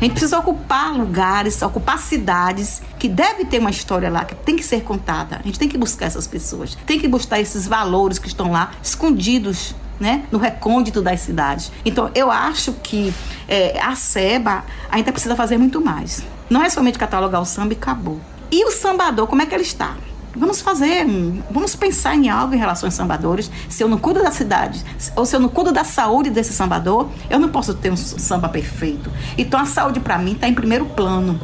A 0.00 0.02
gente 0.02 0.14
precisa 0.14 0.36
ocupar 0.40 0.92
lugares, 0.92 1.62
ocupar 1.62 1.96
cidades 2.00 2.82
que 2.98 3.08
deve 3.08 3.44
ter 3.44 3.60
uma 3.60 3.70
história 3.70 4.10
lá, 4.10 4.24
que 4.24 4.34
tem 4.34 4.56
que 4.56 4.64
ser 4.64 4.82
contada. 4.82 5.36
A 5.36 5.42
gente 5.44 5.60
tem 5.60 5.68
que 5.68 5.78
buscar 5.78 6.06
essas 6.06 6.26
pessoas, 6.26 6.76
tem 6.84 6.98
que 6.98 7.06
buscar 7.06 7.40
esses 7.40 7.68
valores 7.68 8.18
que 8.18 8.26
estão 8.26 8.50
lá 8.50 8.72
escondidos 8.82 9.76
né, 10.00 10.24
no 10.32 10.40
recôndito 10.40 11.00
das 11.00 11.20
cidades. 11.20 11.70
Então, 11.84 12.10
eu 12.16 12.32
acho 12.32 12.72
que 12.82 13.14
é, 13.46 13.80
a 13.80 13.94
SEBA 13.94 14.64
ainda 14.90 15.12
precisa 15.12 15.36
fazer 15.36 15.56
muito 15.56 15.80
mais. 15.80 16.24
Não 16.50 16.64
é 16.64 16.68
somente 16.68 16.98
catalogar 16.98 17.40
o 17.40 17.44
samba 17.44 17.74
e 17.74 17.76
acabou. 17.76 18.20
E 18.50 18.64
o 18.64 18.72
sambador, 18.72 19.28
como 19.28 19.40
é 19.40 19.46
que 19.46 19.54
ele 19.54 19.62
está? 19.62 19.96
Vamos 20.34 20.62
fazer, 20.62 21.06
vamos 21.50 21.76
pensar 21.76 22.14
em 22.14 22.30
algo 22.30 22.54
em 22.54 22.58
relação 22.58 22.86
aos 22.86 22.94
sambadores. 22.94 23.50
Se 23.68 23.82
eu 23.82 23.88
não 23.88 23.98
cuido 23.98 24.22
da 24.22 24.30
cidade, 24.30 24.82
ou 25.14 25.26
se 25.26 25.36
eu 25.36 25.40
não 25.40 25.48
cuido 25.48 25.72
da 25.72 25.84
saúde 25.84 26.30
desse 26.30 26.52
sambador, 26.52 27.08
eu 27.28 27.38
não 27.38 27.50
posso 27.50 27.74
ter 27.74 27.92
um 27.92 27.96
samba 27.96 28.48
perfeito. 28.48 29.10
Então 29.36 29.60
a 29.60 29.66
saúde 29.66 30.00
para 30.00 30.16
mim 30.16 30.32
está 30.32 30.48
em 30.48 30.54
primeiro 30.54 30.86
plano. 30.86 31.38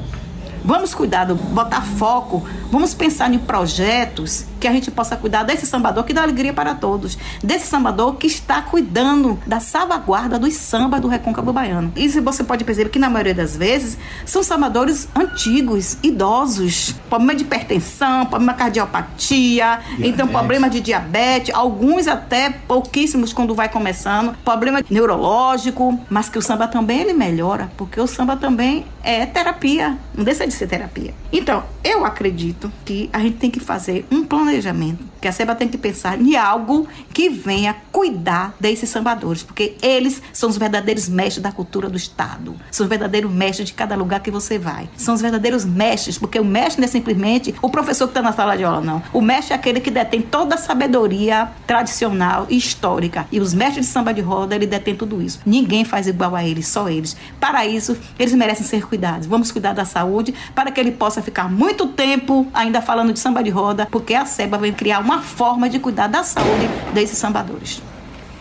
Vamos 0.69 0.95
cuidar, 0.95 1.25
do, 1.25 1.35
botar 1.35 1.81
foco, 1.81 2.47
vamos 2.71 2.93
pensar 2.93 3.33
em 3.33 3.39
projetos 3.39 4.45
que 4.61 4.69
a 4.69 4.73
gente 4.73 4.91
possa 4.91 5.17
cuidar 5.17 5.43
desse 5.43 5.65
sambador 5.65 6.05
que 6.05 6.13
dá 6.13 6.23
alegria 6.23 6.53
para 6.53 6.75
todos, 6.75 7.17
desse 7.43 7.67
sambador 7.67 8.17
que 8.17 8.27
está 8.27 8.61
cuidando 8.61 9.39
da 9.47 9.61
salvaguarda 9.61 10.39
dos 10.39 10.53
samba 10.57 11.01
do 11.01 11.09
recôncavo 11.09 11.55
baiano. 11.55 11.91
E 11.97 12.07
você 12.21 12.45
pode 12.45 12.65
perceber 12.65 12.91
que 12.91 12.99
na 12.99 13.09
maioria 13.09 13.35
das 13.35 13.57
vezes 13.57 13.97
são 14.27 14.43
sambadores 14.43 15.09
antigos, 15.17 15.97
idosos, 16.03 16.95
problema 17.09 17.35
de 17.35 17.45
hipertensão, 17.45 18.27
problema 18.27 18.53
de 18.53 18.59
cardiopatia, 18.59 19.79
diabetes. 19.79 20.05
então 20.07 20.29
problema 20.29 20.69
de 20.69 20.83
diabetes, 20.83 21.55
alguns 21.55 22.07
até 22.07 22.51
pouquíssimos 22.51 23.33
quando 23.33 23.55
vai 23.55 23.71
começando, 23.71 24.37
problema 24.45 24.83
neurológico, 24.91 25.99
mas 26.11 26.29
que 26.29 26.37
o 26.37 26.43
samba 26.43 26.69
também 26.69 27.01
ele 27.01 27.15
melhora, 27.15 27.71
porque 27.75 27.99
o 27.99 28.07
samba 28.07 28.37
também 28.37 28.85
é 29.03 29.25
terapia, 29.27 29.97
não 30.15 30.25
deixa 30.25 30.47
de 30.47 30.53
ser 30.53 30.67
terapia. 30.67 31.15
Então, 31.33 31.65
eu 31.83 32.05
acredito 32.05 32.73
que 32.85 33.09
a 33.13 33.21
gente 33.21 33.37
tem 33.37 33.51
que 33.51 33.61
fazer 33.61 34.05
um 34.11 34.25
planejamento, 34.25 35.05
que 35.21 35.29
a 35.29 35.33
SEBA 35.33 35.55
tem 35.55 35.69
que 35.69 35.79
pensar 35.79 36.21
em 36.21 36.37
algo 36.37 36.87
que 37.13 37.29
venha 37.29 37.77
cuidar 37.93 38.55
desses 38.61 38.89
sambadores, 38.89 39.43
porque 39.43 39.77
eles 39.83 40.23
são 40.33 40.49
os 40.49 40.57
verdadeiros 40.57 41.09
mestres 41.09 41.43
da 41.43 41.53
cultura 41.53 41.89
do 41.89 41.97
Estado, 41.97 42.55
são 42.71 42.85
os 42.85 42.91
verdadeiros 42.91 43.31
mestres 43.31 43.69
de 43.69 43.75
cada 43.75 43.97
lugar 43.97 44.21
que 44.21 44.31
você 44.31 44.59
vai, 44.59 44.89
são 44.97 45.15
os 45.15 45.21
verdadeiros 45.21 45.65
mestres, 45.65 46.19
porque 46.19 46.39
o 46.39 46.45
mestre 46.45 46.81
não 46.81 46.87
é 46.87 46.91
simplesmente 46.91 47.55
o 47.61 47.71
professor 47.71 48.07
que 48.07 48.13
está 48.13 48.23
na 48.23 48.33
sala 48.33 48.57
de 48.57 48.65
aula, 48.65 48.81
não. 48.81 49.03
O 49.13 49.21
mestre 49.21 49.53
é 49.53 49.57
aquele 49.57 49.81
que 49.81 49.91
detém 49.91 50.23
toda 50.23 50.55
a 50.55 50.59
sabedoria 50.59 51.49
tradicional 51.67 52.47
e 52.49 52.57
histórica, 52.57 53.27
e 53.33 53.41
os 53.41 53.55
mestres 53.55 53.87
de 53.87 53.93
samba 53.93 54.13
de 54.13 54.21
roda, 54.21 54.55
ele 54.55 54.67
detém 54.67 54.95
tudo 54.95 55.21
isso. 55.21 55.41
Ninguém 55.45 55.85
faz 55.85 56.07
igual 56.07 56.35
a 56.35 56.45
eles, 56.45 56.69
só 56.69 56.89
eles. 56.89 57.17
Para 57.41 57.67
isso, 57.67 57.97
eles 58.19 58.35
merecem 58.35 58.67
ser 58.67 58.87
cuidados. 58.87 59.27
Vamos 59.27 59.51
cuidar 59.51 59.73
da 59.73 59.85
saúde 59.85 60.35
para 60.55 60.71
que 60.71 60.81
ele 60.81 60.93
possa 60.93 61.23
ficar 61.23 61.51
muito 61.51 61.87
tempo 61.89 62.47
ainda 62.53 62.81
falando 62.81 63.13
de 63.13 63.19
samba 63.19 63.43
de 63.43 63.51
roda, 63.51 63.87
porque 63.91 64.15
a 64.15 64.25
SEBA 64.25 64.59
vai 64.59 64.73
criar 64.73 65.01
uma 65.09 65.23
forma 65.23 65.71
de 65.71 65.79
cuidar 65.79 66.07
da 66.07 66.23
saúde 66.23 66.69
desses 66.93 67.17
sambadores. 67.17 67.81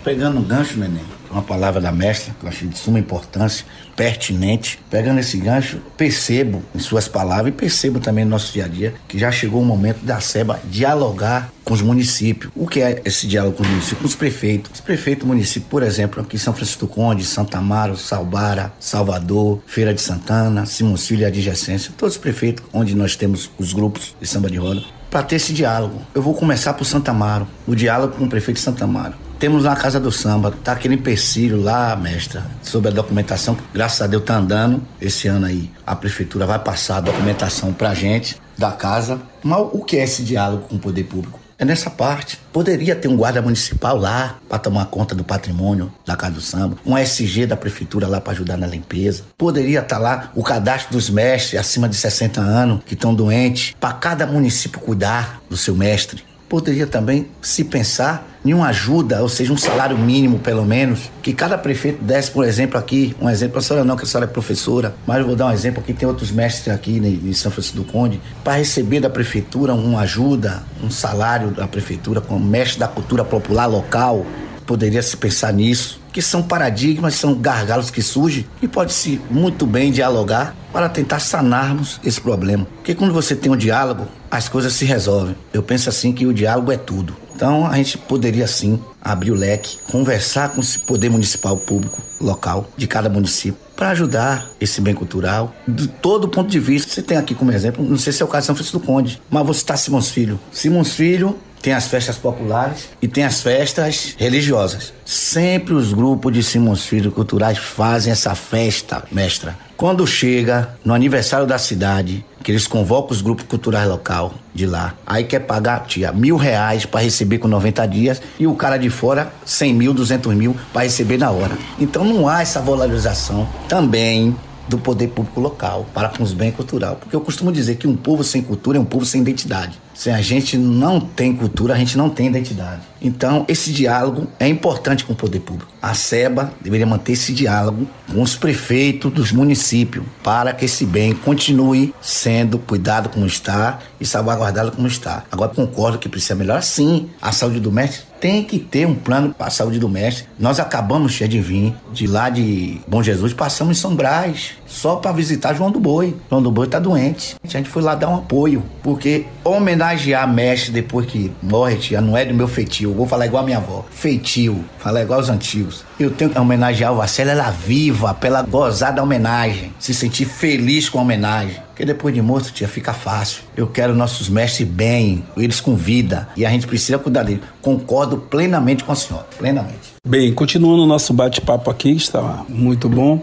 Pegando 0.04 0.40
um 0.40 0.44
gancho, 0.44 0.78
neném, 0.78 1.02
uma 1.32 1.42
palavra 1.42 1.80
da 1.80 1.94
mestra, 1.94 2.36
que 2.38 2.46
eu 2.46 2.50
achei 2.50 2.68
de 2.68 2.78
suma 2.78 3.00
importância, 3.00 3.66
pertinente. 3.96 4.78
Pegando 4.90 5.22
esse 5.22 5.38
gancho, 5.38 5.80
percebo 5.96 6.62
em 6.76 6.80
suas 6.80 7.08
palavras 7.08 7.54
e 7.54 7.56
percebo 7.56 8.02
também 8.02 8.26
no 8.26 8.32
nosso 8.32 8.52
dia 8.52 8.66
a 8.66 8.68
dia 8.68 8.94
que 9.08 9.18
já 9.18 9.32
chegou 9.32 9.62
o 9.62 9.66
momento 9.66 10.04
da 10.04 10.20
SEBA 10.20 10.60
dialogar 10.66 11.54
com 11.64 11.74
os 11.74 11.82
municípios. 11.82 12.52
O 12.54 12.68
que 12.68 12.82
é 12.82 13.02
esse 13.06 13.28
diálogo 13.28 13.56
com 13.56 13.64
os 13.64 13.70
municípios? 13.70 14.02
Com 14.02 14.08
os 14.08 14.16
prefeitos. 14.16 14.72
Os 14.74 14.82
prefeitos 14.82 15.24
do 15.24 15.28
município, 15.28 15.70
por 15.70 15.84
exemplo, 15.84 16.22
aqui 16.22 16.36
em 16.36 16.40
São 16.40 16.54
Francisco 16.54 16.86
do 16.86 16.92
Conde, 16.92 17.24
Santa 17.24 17.60
Amaro, 17.60 17.96
Salbara, 17.96 18.74
Salvador, 18.78 19.62
Feira 19.66 19.94
de 19.94 20.02
Santana, 20.02 20.66
Simões 20.66 21.08
Filho 21.08 21.22
e 21.22 21.26
Adjacência, 21.26 21.94
todos 21.98 22.16
os 22.16 22.22
prefeitos 22.22 22.66
onde 22.74 22.94
nós 22.94 23.16
temos 23.16 23.50
os 23.58 23.72
grupos 23.72 24.16
de 24.20 24.28
samba 24.28 24.50
de 24.50 24.58
roda, 24.58 24.84
para 25.10 25.24
ter 25.24 25.36
esse 25.38 25.54
diálogo. 25.54 26.02
Eu 26.14 26.22
vou 26.22 26.34
começar 26.34 26.74
por 26.74 26.86
Santa 26.86 27.12
Amaro, 27.12 27.48
o 27.66 27.76
diálogo 27.76 28.16
com 28.16 28.26
o 28.26 28.30
prefeito 28.30 28.58
de 28.58 28.64
Santa 28.64 28.84
Amaro. 28.84 29.14
Temos 29.40 29.66
na 29.66 29.76
Casa 29.76 30.00
do 30.00 30.12
Samba, 30.12 30.52
tá 30.64 30.72
aquele 30.72 30.96
empecilho 30.96 31.62
lá, 31.62 31.96
mestra, 31.96 32.44
sobre 32.64 32.90
a 32.90 32.92
documentação. 32.92 33.56
Graças 33.72 34.02
a 34.02 34.08
Deus 34.08 34.24
tá 34.24 34.36
andando. 34.36 34.82
Esse 35.00 35.28
ano 35.28 35.46
aí 35.46 35.70
a 35.86 35.96
prefeitura 35.96 36.46
vai 36.46 36.58
passar 36.58 36.98
a 36.98 37.02
documentação 37.02 37.72
pra 37.72 37.94
gente 37.94 38.36
da 38.58 38.72
casa. 38.72 39.22
Mas 39.44 39.60
o 39.72 39.84
que 39.84 39.98
é 39.98 40.04
esse 40.04 40.24
diálogo 40.24 40.64
com 40.68 40.78
o 40.78 40.80
poder 40.80 41.04
público? 41.04 41.40
É 41.60 41.66
nessa 41.66 41.90
parte. 41.90 42.40
Poderia 42.54 42.96
ter 42.96 43.08
um 43.08 43.18
guarda 43.18 43.42
municipal 43.42 43.98
lá 43.98 44.38
para 44.48 44.60
tomar 44.60 44.86
conta 44.86 45.16
do 45.16 45.24
patrimônio 45.24 45.92
da 46.06 46.16
Casa 46.16 46.36
do 46.36 46.42
Samba, 46.42 46.78
um 46.86 46.96
SG 46.96 47.48
da 47.48 47.58
prefeitura 47.58 48.08
lá 48.08 48.22
para 48.22 48.34
ajudar 48.34 48.58
na 48.58 48.68
limpeza. 48.68 49.24
Poderia 49.38 49.80
estar 49.80 49.96
tá 49.96 50.02
lá 50.02 50.32
o 50.36 50.44
cadastro 50.44 50.94
dos 50.94 51.10
mestres 51.10 51.60
acima 51.60 51.90
de 51.90 51.96
60 51.96 52.40
anos 52.40 52.84
que 52.86 52.94
estão 52.94 53.14
doentes, 53.14 53.76
para 53.80 53.94
cada 53.94 54.28
município 54.28 54.80
cuidar 54.80 55.42
do 55.50 55.58
seu 55.58 55.76
mestre 55.76 56.24
poderia 56.50 56.88
também 56.88 57.28
se 57.42 57.64
pensar 57.64 58.28
em 58.46 58.54
uma 58.54 58.68
ajuda, 58.68 59.22
ou 59.22 59.28
seja, 59.28 59.52
um 59.52 59.58
salário 59.58 59.98
mínimo 59.98 60.40
pelo 60.40 60.66
menos, 60.66 61.12
que 61.22 61.34
cada 61.34 61.58
prefeito 61.58 62.02
desse, 62.02 62.32
por 62.32 62.46
exemplo, 62.46 62.78
aqui, 62.78 63.16
um 63.20 63.30
exemplo, 63.30 63.58
a 63.58 63.62
senhora 63.62 63.84
não, 63.84 63.98
que 63.98 64.04
a 64.04 64.08
senhora 64.08 64.26
é 64.26 64.32
professora, 64.32 64.96
mas 65.06 65.20
eu 65.20 65.26
vou 65.26 65.36
dar 65.36 65.48
um 65.48 65.52
exemplo 65.52 65.82
aqui, 65.82 65.94
tem 65.94 66.08
outros 66.08 66.32
mestres 66.32 66.74
aqui 66.74 66.98
em 66.98 67.34
São 67.34 67.52
Francisco 67.52 67.78
do 67.78 67.84
Conde, 67.84 68.22
para 68.44 68.54
receber 68.54 69.02
da 69.02 69.10
prefeitura 69.10 69.74
uma 69.74 70.02
ajuda, 70.02 70.64
um 70.82 70.90
salário 70.90 71.52
da 71.52 71.68
prefeitura 71.68 72.22
como 72.22 72.46
mestre 72.46 72.80
da 72.80 72.88
cultura 72.88 73.26
popular 73.26 73.66
local, 73.66 74.26
poderia 74.68 75.02
se 75.02 75.16
pensar 75.16 75.52
nisso, 75.54 76.00
que 76.12 76.22
são 76.22 76.44
paradigmas, 76.44 77.16
são 77.16 77.34
gargalos 77.34 77.90
que 77.90 78.02
surgem 78.02 78.46
e 78.62 78.68
pode-se 78.68 79.20
muito 79.32 79.66
bem 79.66 79.92
dialogar 79.92 80.54
para 80.74 80.90
tentar 80.90 81.20
sanarmos 81.20 82.00
esse 82.04 82.20
problema. 82.20 82.68
Porque 82.76 82.94
quando 82.94 83.14
você 83.14 83.36
tem 83.36 83.52
um 83.52 83.56
diálogo, 83.56 84.08
as 84.30 84.50
coisas 84.50 84.74
se 84.74 84.84
resolvem. 84.84 85.36
Eu 85.54 85.64
penso 85.64 85.90
assim 85.90 86.12
que 86.12 86.26
o 86.26 86.34
diálogo 86.34 86.72
é 86.72 86.78
tudo. 86.78 87.16
Então 87.34 87.66
a 87.66 87.78
gente 87.78 87.98
poderia 87.98 88.48
sim 88.48 88.80
abrir 89.02 89.32
o 89.32 89.36
leque, 89.36 89.78
conversar 89.90 90.50
com 90.50 90.60
o 90.60 90.80
poder 90.86 91.10
municipal 91.10 91.56
público 91.56 92.02
local 92.20 92.68
de 92.76 92.88
cada 92.88 93.10
município 93.10 93.68
para 93.76 93.90
ajudar 93.92 94.50
esse 94.60 94.82
bem 94.82 94.96
cultural 94.96 95.56
de 95.68 95.88
todo 95.88 96.28
ponto 96.28 96.50
de 96.50 96.60
vista. 96.60 96.92
Você 96.92 97.04
tem 97.04 97.16
aqui 97.16 97.36
como 97.36 97.52
exemplo, 97.52 97.86
não 97.88 97.98
sei 97.98 98.12
se 98.12 98.24
é 98.24 98.26
o 98.26 98.28
caso 98.28 98.42
de 98.42 98.48
São 98.48 98.56
Francisco 98.56 98.80
do 98.80 98.86
Conde, 98.86 99.22
mas 99.30 99.46
você 99.46 99.60
está 99.60 99.78
Simões 99.78 100.10
Filho. 100.10 100.40
Simões 100.52 100.94
Filho 100.94 101.38
tem 101.62 101.74
as 101.74 101.88
festas 101.88 102.18
populares 102.18 102.90
e 103.02 103.08
tem 103.08 103.24
as 103.24 103.42
festas 103.42 104.16
religiosas. 104.18 104.94
Sempre 105.06 105.74
os 105.74 105.94
grupos 105.94 106.34
de 106.34 106.44
Simões 106.44 106.86
Filho 106.86 107.12
Culturais 107.12 107.58
fazem 107.58 108.12
essa 108.12 108.36
festa, 108.36 109.04
mestra. 109.12 109.58
Quando 109.76 110.08
chega 110.08 110.76
no 110.84 110.94
aniversário 110.94 111.46
da 111.46 111.58
cidade, 111.58 112.26
que 112.44 112.52
eles 112.52 112.66
convocam 112.66 113.12
os 113.12 113.22
grupos 113.22 113.46
culturais 113.46 113.88
local 113.88 114.34
de 114.54 114.66
lá, 114.66 114.96
aí 115.06 115.24
quer 115.24 115.42
pagar, 115.42 115.86
tia, 115.86 116.12
mil 116.12 116.38
reais 116.38 116.86
para 116.86 117.02
receber 117.02 117.38
com 117.38 117.48
90 117.48 117.86
dias 117.88 118.22
e 118.40 118.48
o 118.48 118.56
cara 118.56 118.78
de 118.78 118.90
fora 118.90 119.32
100 119.46 119.74
mil, 119.74 119.94
200 119.94 120.34
mil 120.34 120.56
para 120.74 120.84
receber 120.84 121.18
na 121.18 121.30
hora. 121.30 121.58
Então 121.80 122.04
não 122.04 122.28
há 122.28 122.42
essa 122.42 122.60
valorização 122.60 123.48
também 123.68 124.36
do 124.68 124.78
poder 124.78 125.10
público 125.10 125.40
local 125.40 125.86
para 125.94 126.10
com 126.10 126.24
os 126.24 126.34
bens 126.34 126.56
culturais. 126.56 126.98
Porque 127.00 127.16
eu 127.16 127.22
costumo 127.22 127.52
dizer 127.52 127.76
que 127.76 127.88
um 127.88 127.96
povo 127.96 128.24
sem 128.24 128.42
cultura 128.42 128.78
é 128.78 128.82
um 128.82 128.86
povo 128.86 129.06
sem 129.06 129.22
identidade. 129.22 129.80
Se 129.98 130.12
a 130.12 130.22
gente 130.22 130.60
não 130.60 131.00
tem 131.00 131.36
cultura, 131.36 131.74
a 131.74 131.78
gente 131.78 131.98
não 131.98 132.08
tem 132.08 132.28
identidade. 132.28 132.84
Então, 133.02 133.44
esse 133.48 133.72
diálogo 133.72 134.28
é 134.40 134.48
importante 134.48 135.04
com 135.04 135.14
o 135.14 135.16
poder 135.16 135.40
público. 135.40 135.72
A 135.82 135.96
SEBA 135.96 136.54
deveria 136.62 136.86
manter 136.86 137.14
esse 137.14 137.34
diálogo 137.34 137.88
com 138.12 138.22
os 138.22 138.36
prefeitos 138.36 139.12
dos 139.12 139.32
municípios 139.32 140.06
para 140.24 140.54
que 140.54 140.66
esse 140.66 140.86
bem 140.86 141.16
continue 141.16 141.96
sendo 142.00 142.60
cuidado 142.60 143.10
como 143.10 143.26
está 143.26 143.80
e 144.00 144.06
salvaguardado 144.06 144.72
como 144.72 144.88
está. 144.88 145.24
Agora, 145.32 145.52
concordo 145.52 145.98
que 145.98 146.08
precisa 146.08 146.36
melhorar 146.36 146.62
sim 146.62 147.10
a 147.20 147.32
saúde 147.32 147.60
do 147.60 147.72
mestre. 147.72 148.06
Tem 148.22 148.44
que 148.44 148.60
ter 148.60 148.86
um 148.86 148.96
plano 148.96 149.34
para 149.34 149.48
a 149.48 149.52
saúde 149.52 149.80
do 149.80 149.90
mestre. 149.90 150.28
Nós 150.40 150.60
acabamos 150.60 151.14
de 151.14 151.42
vir 151.42 151.74
de 151.92 152.06
lá 152.06 152.30
de 152.30 152.80
Bom 152.88 153.02
Jesus, 153.02 153.34
passamos 153.34 153.78
em 153.78 153.82
São 153.82 153.96
Brás, 153.96 154.52
só 154.68 154.98
para 154.98 155.12
visitar 155.12 155.54
João 155.54 155.72
do 155.72 155.80
Boi. 155.80 156.16
João 156.30 156.42
do 156.42 156.52
Boi 156.52 156.66
está 156.66 156.78
doente. 156.80 157.36
A 157.44 157.48
gente 157.48 157.70
foi 157.70 157.82
lá 157.82 157.96
dar 157.96 158.10
um 158.10 158.16
apoio, 158.18 158.64
porque 158.84 159.26
homenagear 159.44 160.32
mestre 160.32 160.72
depois 160.72 161.08
que 161.08 161.32
morre, 161.42 161.78
tia, 161.78 162.02
não 162.02 162.16
é 162.16 162.26
do 162.26 162.34
meu 162.34 162.48
feitio. 162.48 162.94
Vou 162.94 163.08
falar 163.08 163.26
igual 163.26 163.44
a 163.44 163.46
minha 163.46 163.58
avó. 163.58 163.86
Feitio. 163.90 164.64
Falar 164.78 165.02
igual 165.02 165.20
os 165.20 165.30
antigos. 165.30 165.84
Eu 166.00 166.12
tenho 166.12 166.30
que 166.30 166.38
homenagear 166.38 166.94
o 166.94 166.98
Vacela, 166.98 167.32
ela 167.32 167.50
viva, 167.50 168.14
pela 168.14 168.42
gozar 168.42 168.94
da 168.94 169.02
homenagem. 169.02 169.74
Se 169.80 169.94
sentir 169.94 170.26
feliz 170.26 170.90
com 170.90 171.00
a 171.00 171.02
homenagem. 171.02 171.56
Porque 171.68 171.86
depois 171.86 172.14
de 172.14 172.22
morto, 172.22 172.52
tia, 172.52 172.68
fica 172.68 172.94
fácil. 172.94 173.44
Eu 173.56 173.68
quero 173.68 173.96
nossos 173.96 174.30
mestres 174.30 174.68
bem, 174.68 175.24
eles 175.36 175.60
com 175.60 175.76
vida. 175.76 176.28
E 176.36 176.46
a 176.46 176.50
gente 176.50 176.66
precisa 176.68 176.98
cuidar 176.98 177.24
deles. 177.24 177.44
Concordo 177.62 178.18
plenamente 178.18 178.84
com 178.84 178.92
a 178.92 178.96
senhora. 178.96 179.28
Plenamente. 179.38 179.97
Bem, 180.08 180.32
continuando 180.32 180.84
o 180.84 180.86
nosso 180.86 181.12
bate-papo 181.12 181.70
aqui, 181.70 181.92
está 181.92 182.46
muito 182.48 182.88
bom. 182.88 183.22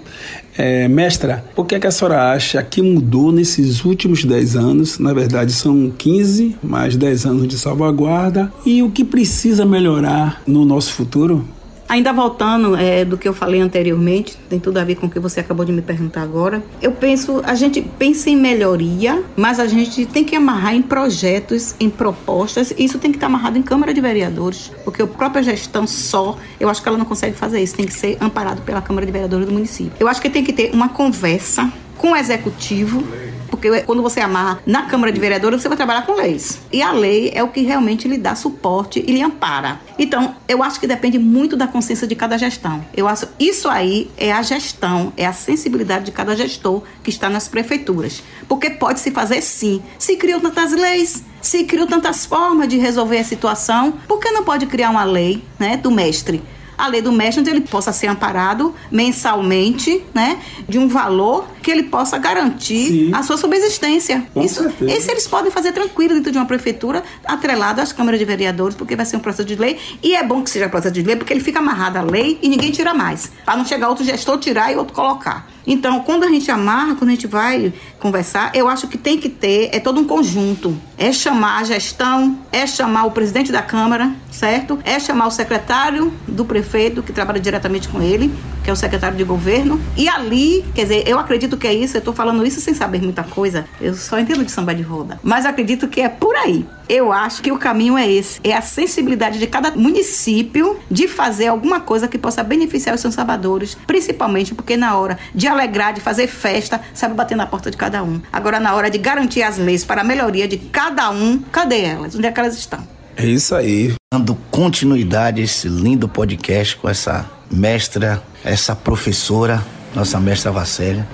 É, 0.54 0.86
mestra, 0.86 1.42
o 1.56 1.64
que, 1.64 1.74
é 1.74 1.80
que 1.80 1.86
a 1.86 1.90
senhora 1.90 2.30
acha 2.30 2.62
que 2.62 2.82
mudou 2.82 3.32
nesses 3.32 3.86
últimos 3.86 4.22
10 4.22 4.54
anos? 4.54 4.98
Na 4.98 5.14
verdade, 5.14 5.50
são 5.52 5.90
15 5.96 6.56
mais 6.62 6.94
10 6.94 7.24
anos 7.24 7.48
de 7.48 7.56
salvaguarda. 7.56 8.52
E 8.66 8.82
o 8.82 8.90
que 8.90 9.02
precisa 9.02 9.64
melhorar 9.64 10.42
no 10.46 10.62
nosso 10.62 10.92
futuro? 10.92 11.48
Ainda 11.88 12.12
voltando 12.12 12.76
é, 12.76 13.04
do 13.04 13.18
que 13.18 13.28
eu 13.28 13.34
falei 13.34 13.60
anteriormente, 13.60 14.36
tem 14.48 14.58
tudo 14.58 14.78
a 14.78 14.84
ver 14.84 14.94
com 14.94 15.06
o 15.06 15.10
que 15.10 15.20
você 15.20 15.40
acabou 15.40 15.64
de 15.64 15.72
me 15.72 15.82
perguntar 15.82 16.22
agora. 16.22 16.62
Eu 16.80 16.92
penso, 16.92 17.42
a 17.44 17.54
gente 17.54 17.80
pensa 17.82 18.30
em 18.30 18.36
melhoria, 18.36 19.22
mas 19.36 19.60
a 19.60 19.66
gente 19.66 20.06
tem 20.06 20.24
que 20.24 20.34
amarrar 20.34 20.74
em 20.74 20.82
projetos, 20.82 21.74
em 21.78 21.90
propostas. 21.90 22.72
E 22.76 22.84
isso 22.84 22.98
tem 22.98 23.10
que 23.10 23.16
estar 23.16 23.26
amarrado 23.26 23.58
em 23.58 23.62
Câmara 23.62 23.92
de 23.92 24.00
Vereadores, 24.00 24.72
porque 24.84 25.02
a 25.02 25.06
própria 25.06 25.42
gestão 25.42 25.86
só, 25.86 26.38
eu 26.58 26.68
acho 26.68 26.82
que 26.82 26.88
ela 26.88 26.98
não 26.98 27.04
consegue 27.04 27.36
fazer 27.36 27.60
isso. 27.62 27.74
Tem 27.74 27.86
que 27.86 27.92
ser 27.92 28.16
amparado 28.20 28.62
pela 28.62 28.80
Câmara 28.80 29.04
de 29.04 29.12
Vereadores 29.12 29.46
do 29.46 29.52
município. 29.52 29.92
Eu 30.00 30.08
acho 30.08 30.20
que 30.20 30.30
tem 30.30 30.42
que 30.42 30.52
ter 30.52 30.72
uma 30.72 30.88
conversa 30.88 31.70
com 31.98 32.12
o 32.12 32.16
executivo 32.16 33.04
porque 33.50 33.82
quando 33.82 34.02
você 34.02 34.20
amarra 34.20 34.60
na 34.66 34.82
Câmara 34.82 35.12
de 35.12 35.20
Vereadores, 35.20 35.60
você 35.60 35.68
vai 35.68 35.76
trabalhar 35.76 36.02
com 36.06 36.12
leis. 36.12 36.60
E 36.72 36.82
a 36.82 36.92
lei 36.92 37.30
é 37.34 37.42
o 37.42 37.48
que 37.48 37.62
realmente 37.62 38.08
lhe 38.08 38.18
dá 38.18 38.34
suporte 38.34 39.04
e 39.06 39.12
lhe 39.12 39.22
ampara. 39.22 39.80
Então, 39.98 40.34
eu 40.48 40.62
acho 40.62 40.80
que 40.80 40.86
depende 40.86 41.18
muito 41.18 41.56
da 41.56 41.66
consciência 41.66 42.06
de 42.06 42.14
cada 42.14 42.36
gestão. 42.36 42.84
Eu 42.96 43.06
acho 43.06 43.28
isso 43.38 43.68
aí 43.68 44.10
é 44.16 44.32
a 44.32 44.42
gestão, 44.42 45.12
é 45.16 45.26
a 45.26 45.32
sensibilidade 45.32 46.06
de 46.06 46.12
cada 46.12 46.36
gestor 46.36 46.82
que 47.02 47.10
está 47.10 47.28
nas 47.28 47.48
prefeituras. 47.48 48.22
Porque 48.48 48.70
pode 48.70 49.00
se 49.00 49.10
fazer 49.10 49.40
sim. 49.40 49.82
Se 49.98 50.16
criam 50.16 50.40
tantas 50.40 50.72
leis, 50.72 51.22
se 51.40 51.64
criam 51.64 51.86
tantas 51.86 52.26
formas 52.26 52.68
de 52.68 52.78
resolver 52.78 53.18
a 53.18 53.24
situação, 53.24 53.94
por 54.08 54.18
que 54.18 54.30
não 54.30 54.44
pode 54.44 54.66
criar 54.66 54.90
uma 54.90 55.04
lei, 55.04 55.42
né, 55.58 55.76
do 55.76 55.90
mestre? 55.90 56.42
A 56.76 56.88
lei 56.88 57.00
do 57.00 57.12
mestre, 57.12 57.48
ele 57.48 57.60
possa 57.62 57.92
ser 57.92 58.06
amparado 58.06 58.74
mensalmente, 58.90 60.04
né, 60.14 60.38
de 60.68 60.78
um 60.78 60.88
valor 60.88 61.46
que 61.62 61.70
ele 61.70 61.84
possa 61.84 62.18
garantir 62.18 62.88
Sim. 62.88 63.14
a 63.14 63.22
sua 63.22 63.36
subsistência. 63.36 64.26
Com 64.32 64.42
Isso, 64.42 64.66
esse 64.82 65.10
eles 65.10 65.26
podem 65.26 65.50
fazer 65.50 65.72
tranquilo 65.72 66.14
dentro 66.14 66.30
de 66.30 66.38
uma 66.38 66.46
prefeitura, 66.46 67.02
atrelado 67.24 67.80
às 67.80 67.92
câmaras 67.92 68.18
de 68.18 68.24
vereadores, 68.24 68.76
porque 68.76 68.94
vai 68.94 69.06
ser 69.06 69.16
um 69.16 69.20
processo 69.20 69.46
de 69.46 69.56
lei. 69.56 69.78
E 70.02 70.14
é 70.14 70.22
bom 70.22 70.42
que 70.42 70.50
seja 70.50 70.68
processo 70.68 70.94
de 70.94 71.02
lei, 71.02 71.16
porque 71.16 71.32
ele 71.32 71.40
fica 71.40 71.58
amarrado 71.58 71.98
à 71.98 72.02
lei 72.02 72.38
e 72.42 72.48
ninguém 72.48 72.70
tira 72.70 72.92
mais. 72.92 73.30
Para 73.44 73.56
não 73.56 73.64
chegar 73.64 73.88
outro 73.88 74.04
gestor, 74.04 74.38
tirar 74.38 74.72
e 74.72 74.76
outro 74.76 74.94
colocar. 74.94 75.48
Então, 75.66 76.00
quando 76.00 76.24
a 76.24 76.28
gente 76.28 76.50
amarra, 76.50 76.94
quando 76.94 77.10
a 77.10 77.14
gente 77.14 77.26
vai 77.26 77.72
conversar, 77.98 78.50
eu 78.54 78.68
acho 78.68 78.86
que 78.86 78.98
tem 78.98 79.18
que 79.18 79.28
ter, 79.28 79.70
é 79.72 79.80
todo 79.80 80.00
um 80.00 80.04
conjunto. 80.04 80.76
É 80.98 81.10
chamar 81.12 81.60
a 81.60 81.64
gestão, 81.64 82.38
é 82.52 82.66
chamar 82.66 83.04
o 83.04 83.10
presidente 83.10 83.50
da 83.50 83.62
Câmara, 83.62 84.12
certo? 84.30 84.78
É 84.84 84.98
chamar 84.98 85.26
o 85.26 85.30
secretário 85.30 86.12
do 86.28 86.44
prefeito, 86.44 87.02
que 87.02 87.12
trabalha 87.12 87.40
diretamente 87.40 87.88
com 87.88 88.02
ele, 88.02 88.32
que 88.64 88.70
é 88.70 88.72
o 88.72 88.76
secretário 88.76 89.16
de 89.16 89.22
governo. 89.22 89.78
E 89.96 90.08
ali, 90.08 90.64
quer 90.74 90.82
dizer, 90.82 91.04
eu 91.06 91.18
acredito 91.18 91.56
que 91.56 91.66
é 91.66 91.74
isso, 91.74 91.96
eu 91.96 91.98
estou 91.98 92.14
falando 92.14 92.44
isso 92.44 92.60
sem 92.60 92.72
saber 92.72 93.02
muita 93.02 93.22
coisa, 93.22 93.66
eu 93.80 93.94
só 93.94 94.18
entendo 94.18 94.42
de 94.42 94.50
samba 94.50 94.74
de 94.74 94.82
roda. 94.82 95.20
Mas 95.22 95.44
acredito 95.44 95.86
que 95.86 96.00
é 96.00 96.08
por 96.08 96.34
aí. 96.34 96.66
Eu 96.88 97.12
acho 97.12 97.42
que 97.42 97.52
o 97.52 97.58
caminho 97.58 97.96
é 97.96 98.10
esse: 98.10 98.40
é 98.42 98.54
a 98.54 98.60
sensibilidade 98.62 99.38
de 99.38 99.46
cada 99.46 99.70
município 99.70 100.78
de 100.90 101.06
fazer 101.06 101.46
alguma 101.46 101.80
coisa 101.80 102.08
que 102.08 102.18
possa 102.18 102.42
beneficiar 102.42 102.94
os 102.94 103.00
seus 103.00 103.14
sabadores, 103.14 103.76
principalmente 103.86 104.54
porque 104.54 104.76
na 104.76 104.96
hora 104.96 105.18
de 105.34 105.46
alegrar, 105.46 105.92
de 105.92 106.00
fazer 106.00 106.26
festa, 106.26 106.80
sabe 106.92 107.14
bater 107.14 107.36
na 107.36 107.46
porta 107.46 107.70
de 107.70 107.76
cada 107.76 108.02
um. 108.02 108.20
Agora, 108.32 108.58
na 108.58 108.74
hora 108.74 108.90
de 108.90 108.98
garantir 108.98 109.42
as 109.42 109.58
leis 109.58 109.84
para 109.84 110.00
a 110.00 110.04
melhoria 110.04 110.48
de 110.48 110.56
cada 110.56 111.10
um, 111.10 111.38
cadê 111.52 111.82
elas? 111.82 112.14
Onde 112.14 112.26
é 112.26 112.32
que 112.32 112.40
elas 112.40 112.56
estão? 112.56 112.86
É 113.16 113.24
isso 113.24 113.54
aí. 113.54 113.94
Dando 114.12 114.34
continuidade 114.50 115.40
a 115.40 115.44
esse 115.44 115.68
lindo 115.68 116.08
podcast 116.08 116.76
com 116.76 116.88
essa 116.88 117.28
mestra, 117.50 118.22
essa 118.44 118.74
professora, 118.74 119.64
nossa 119.94 120.18
mestra 120.20 120.50
Vacélia. 120.50 121.06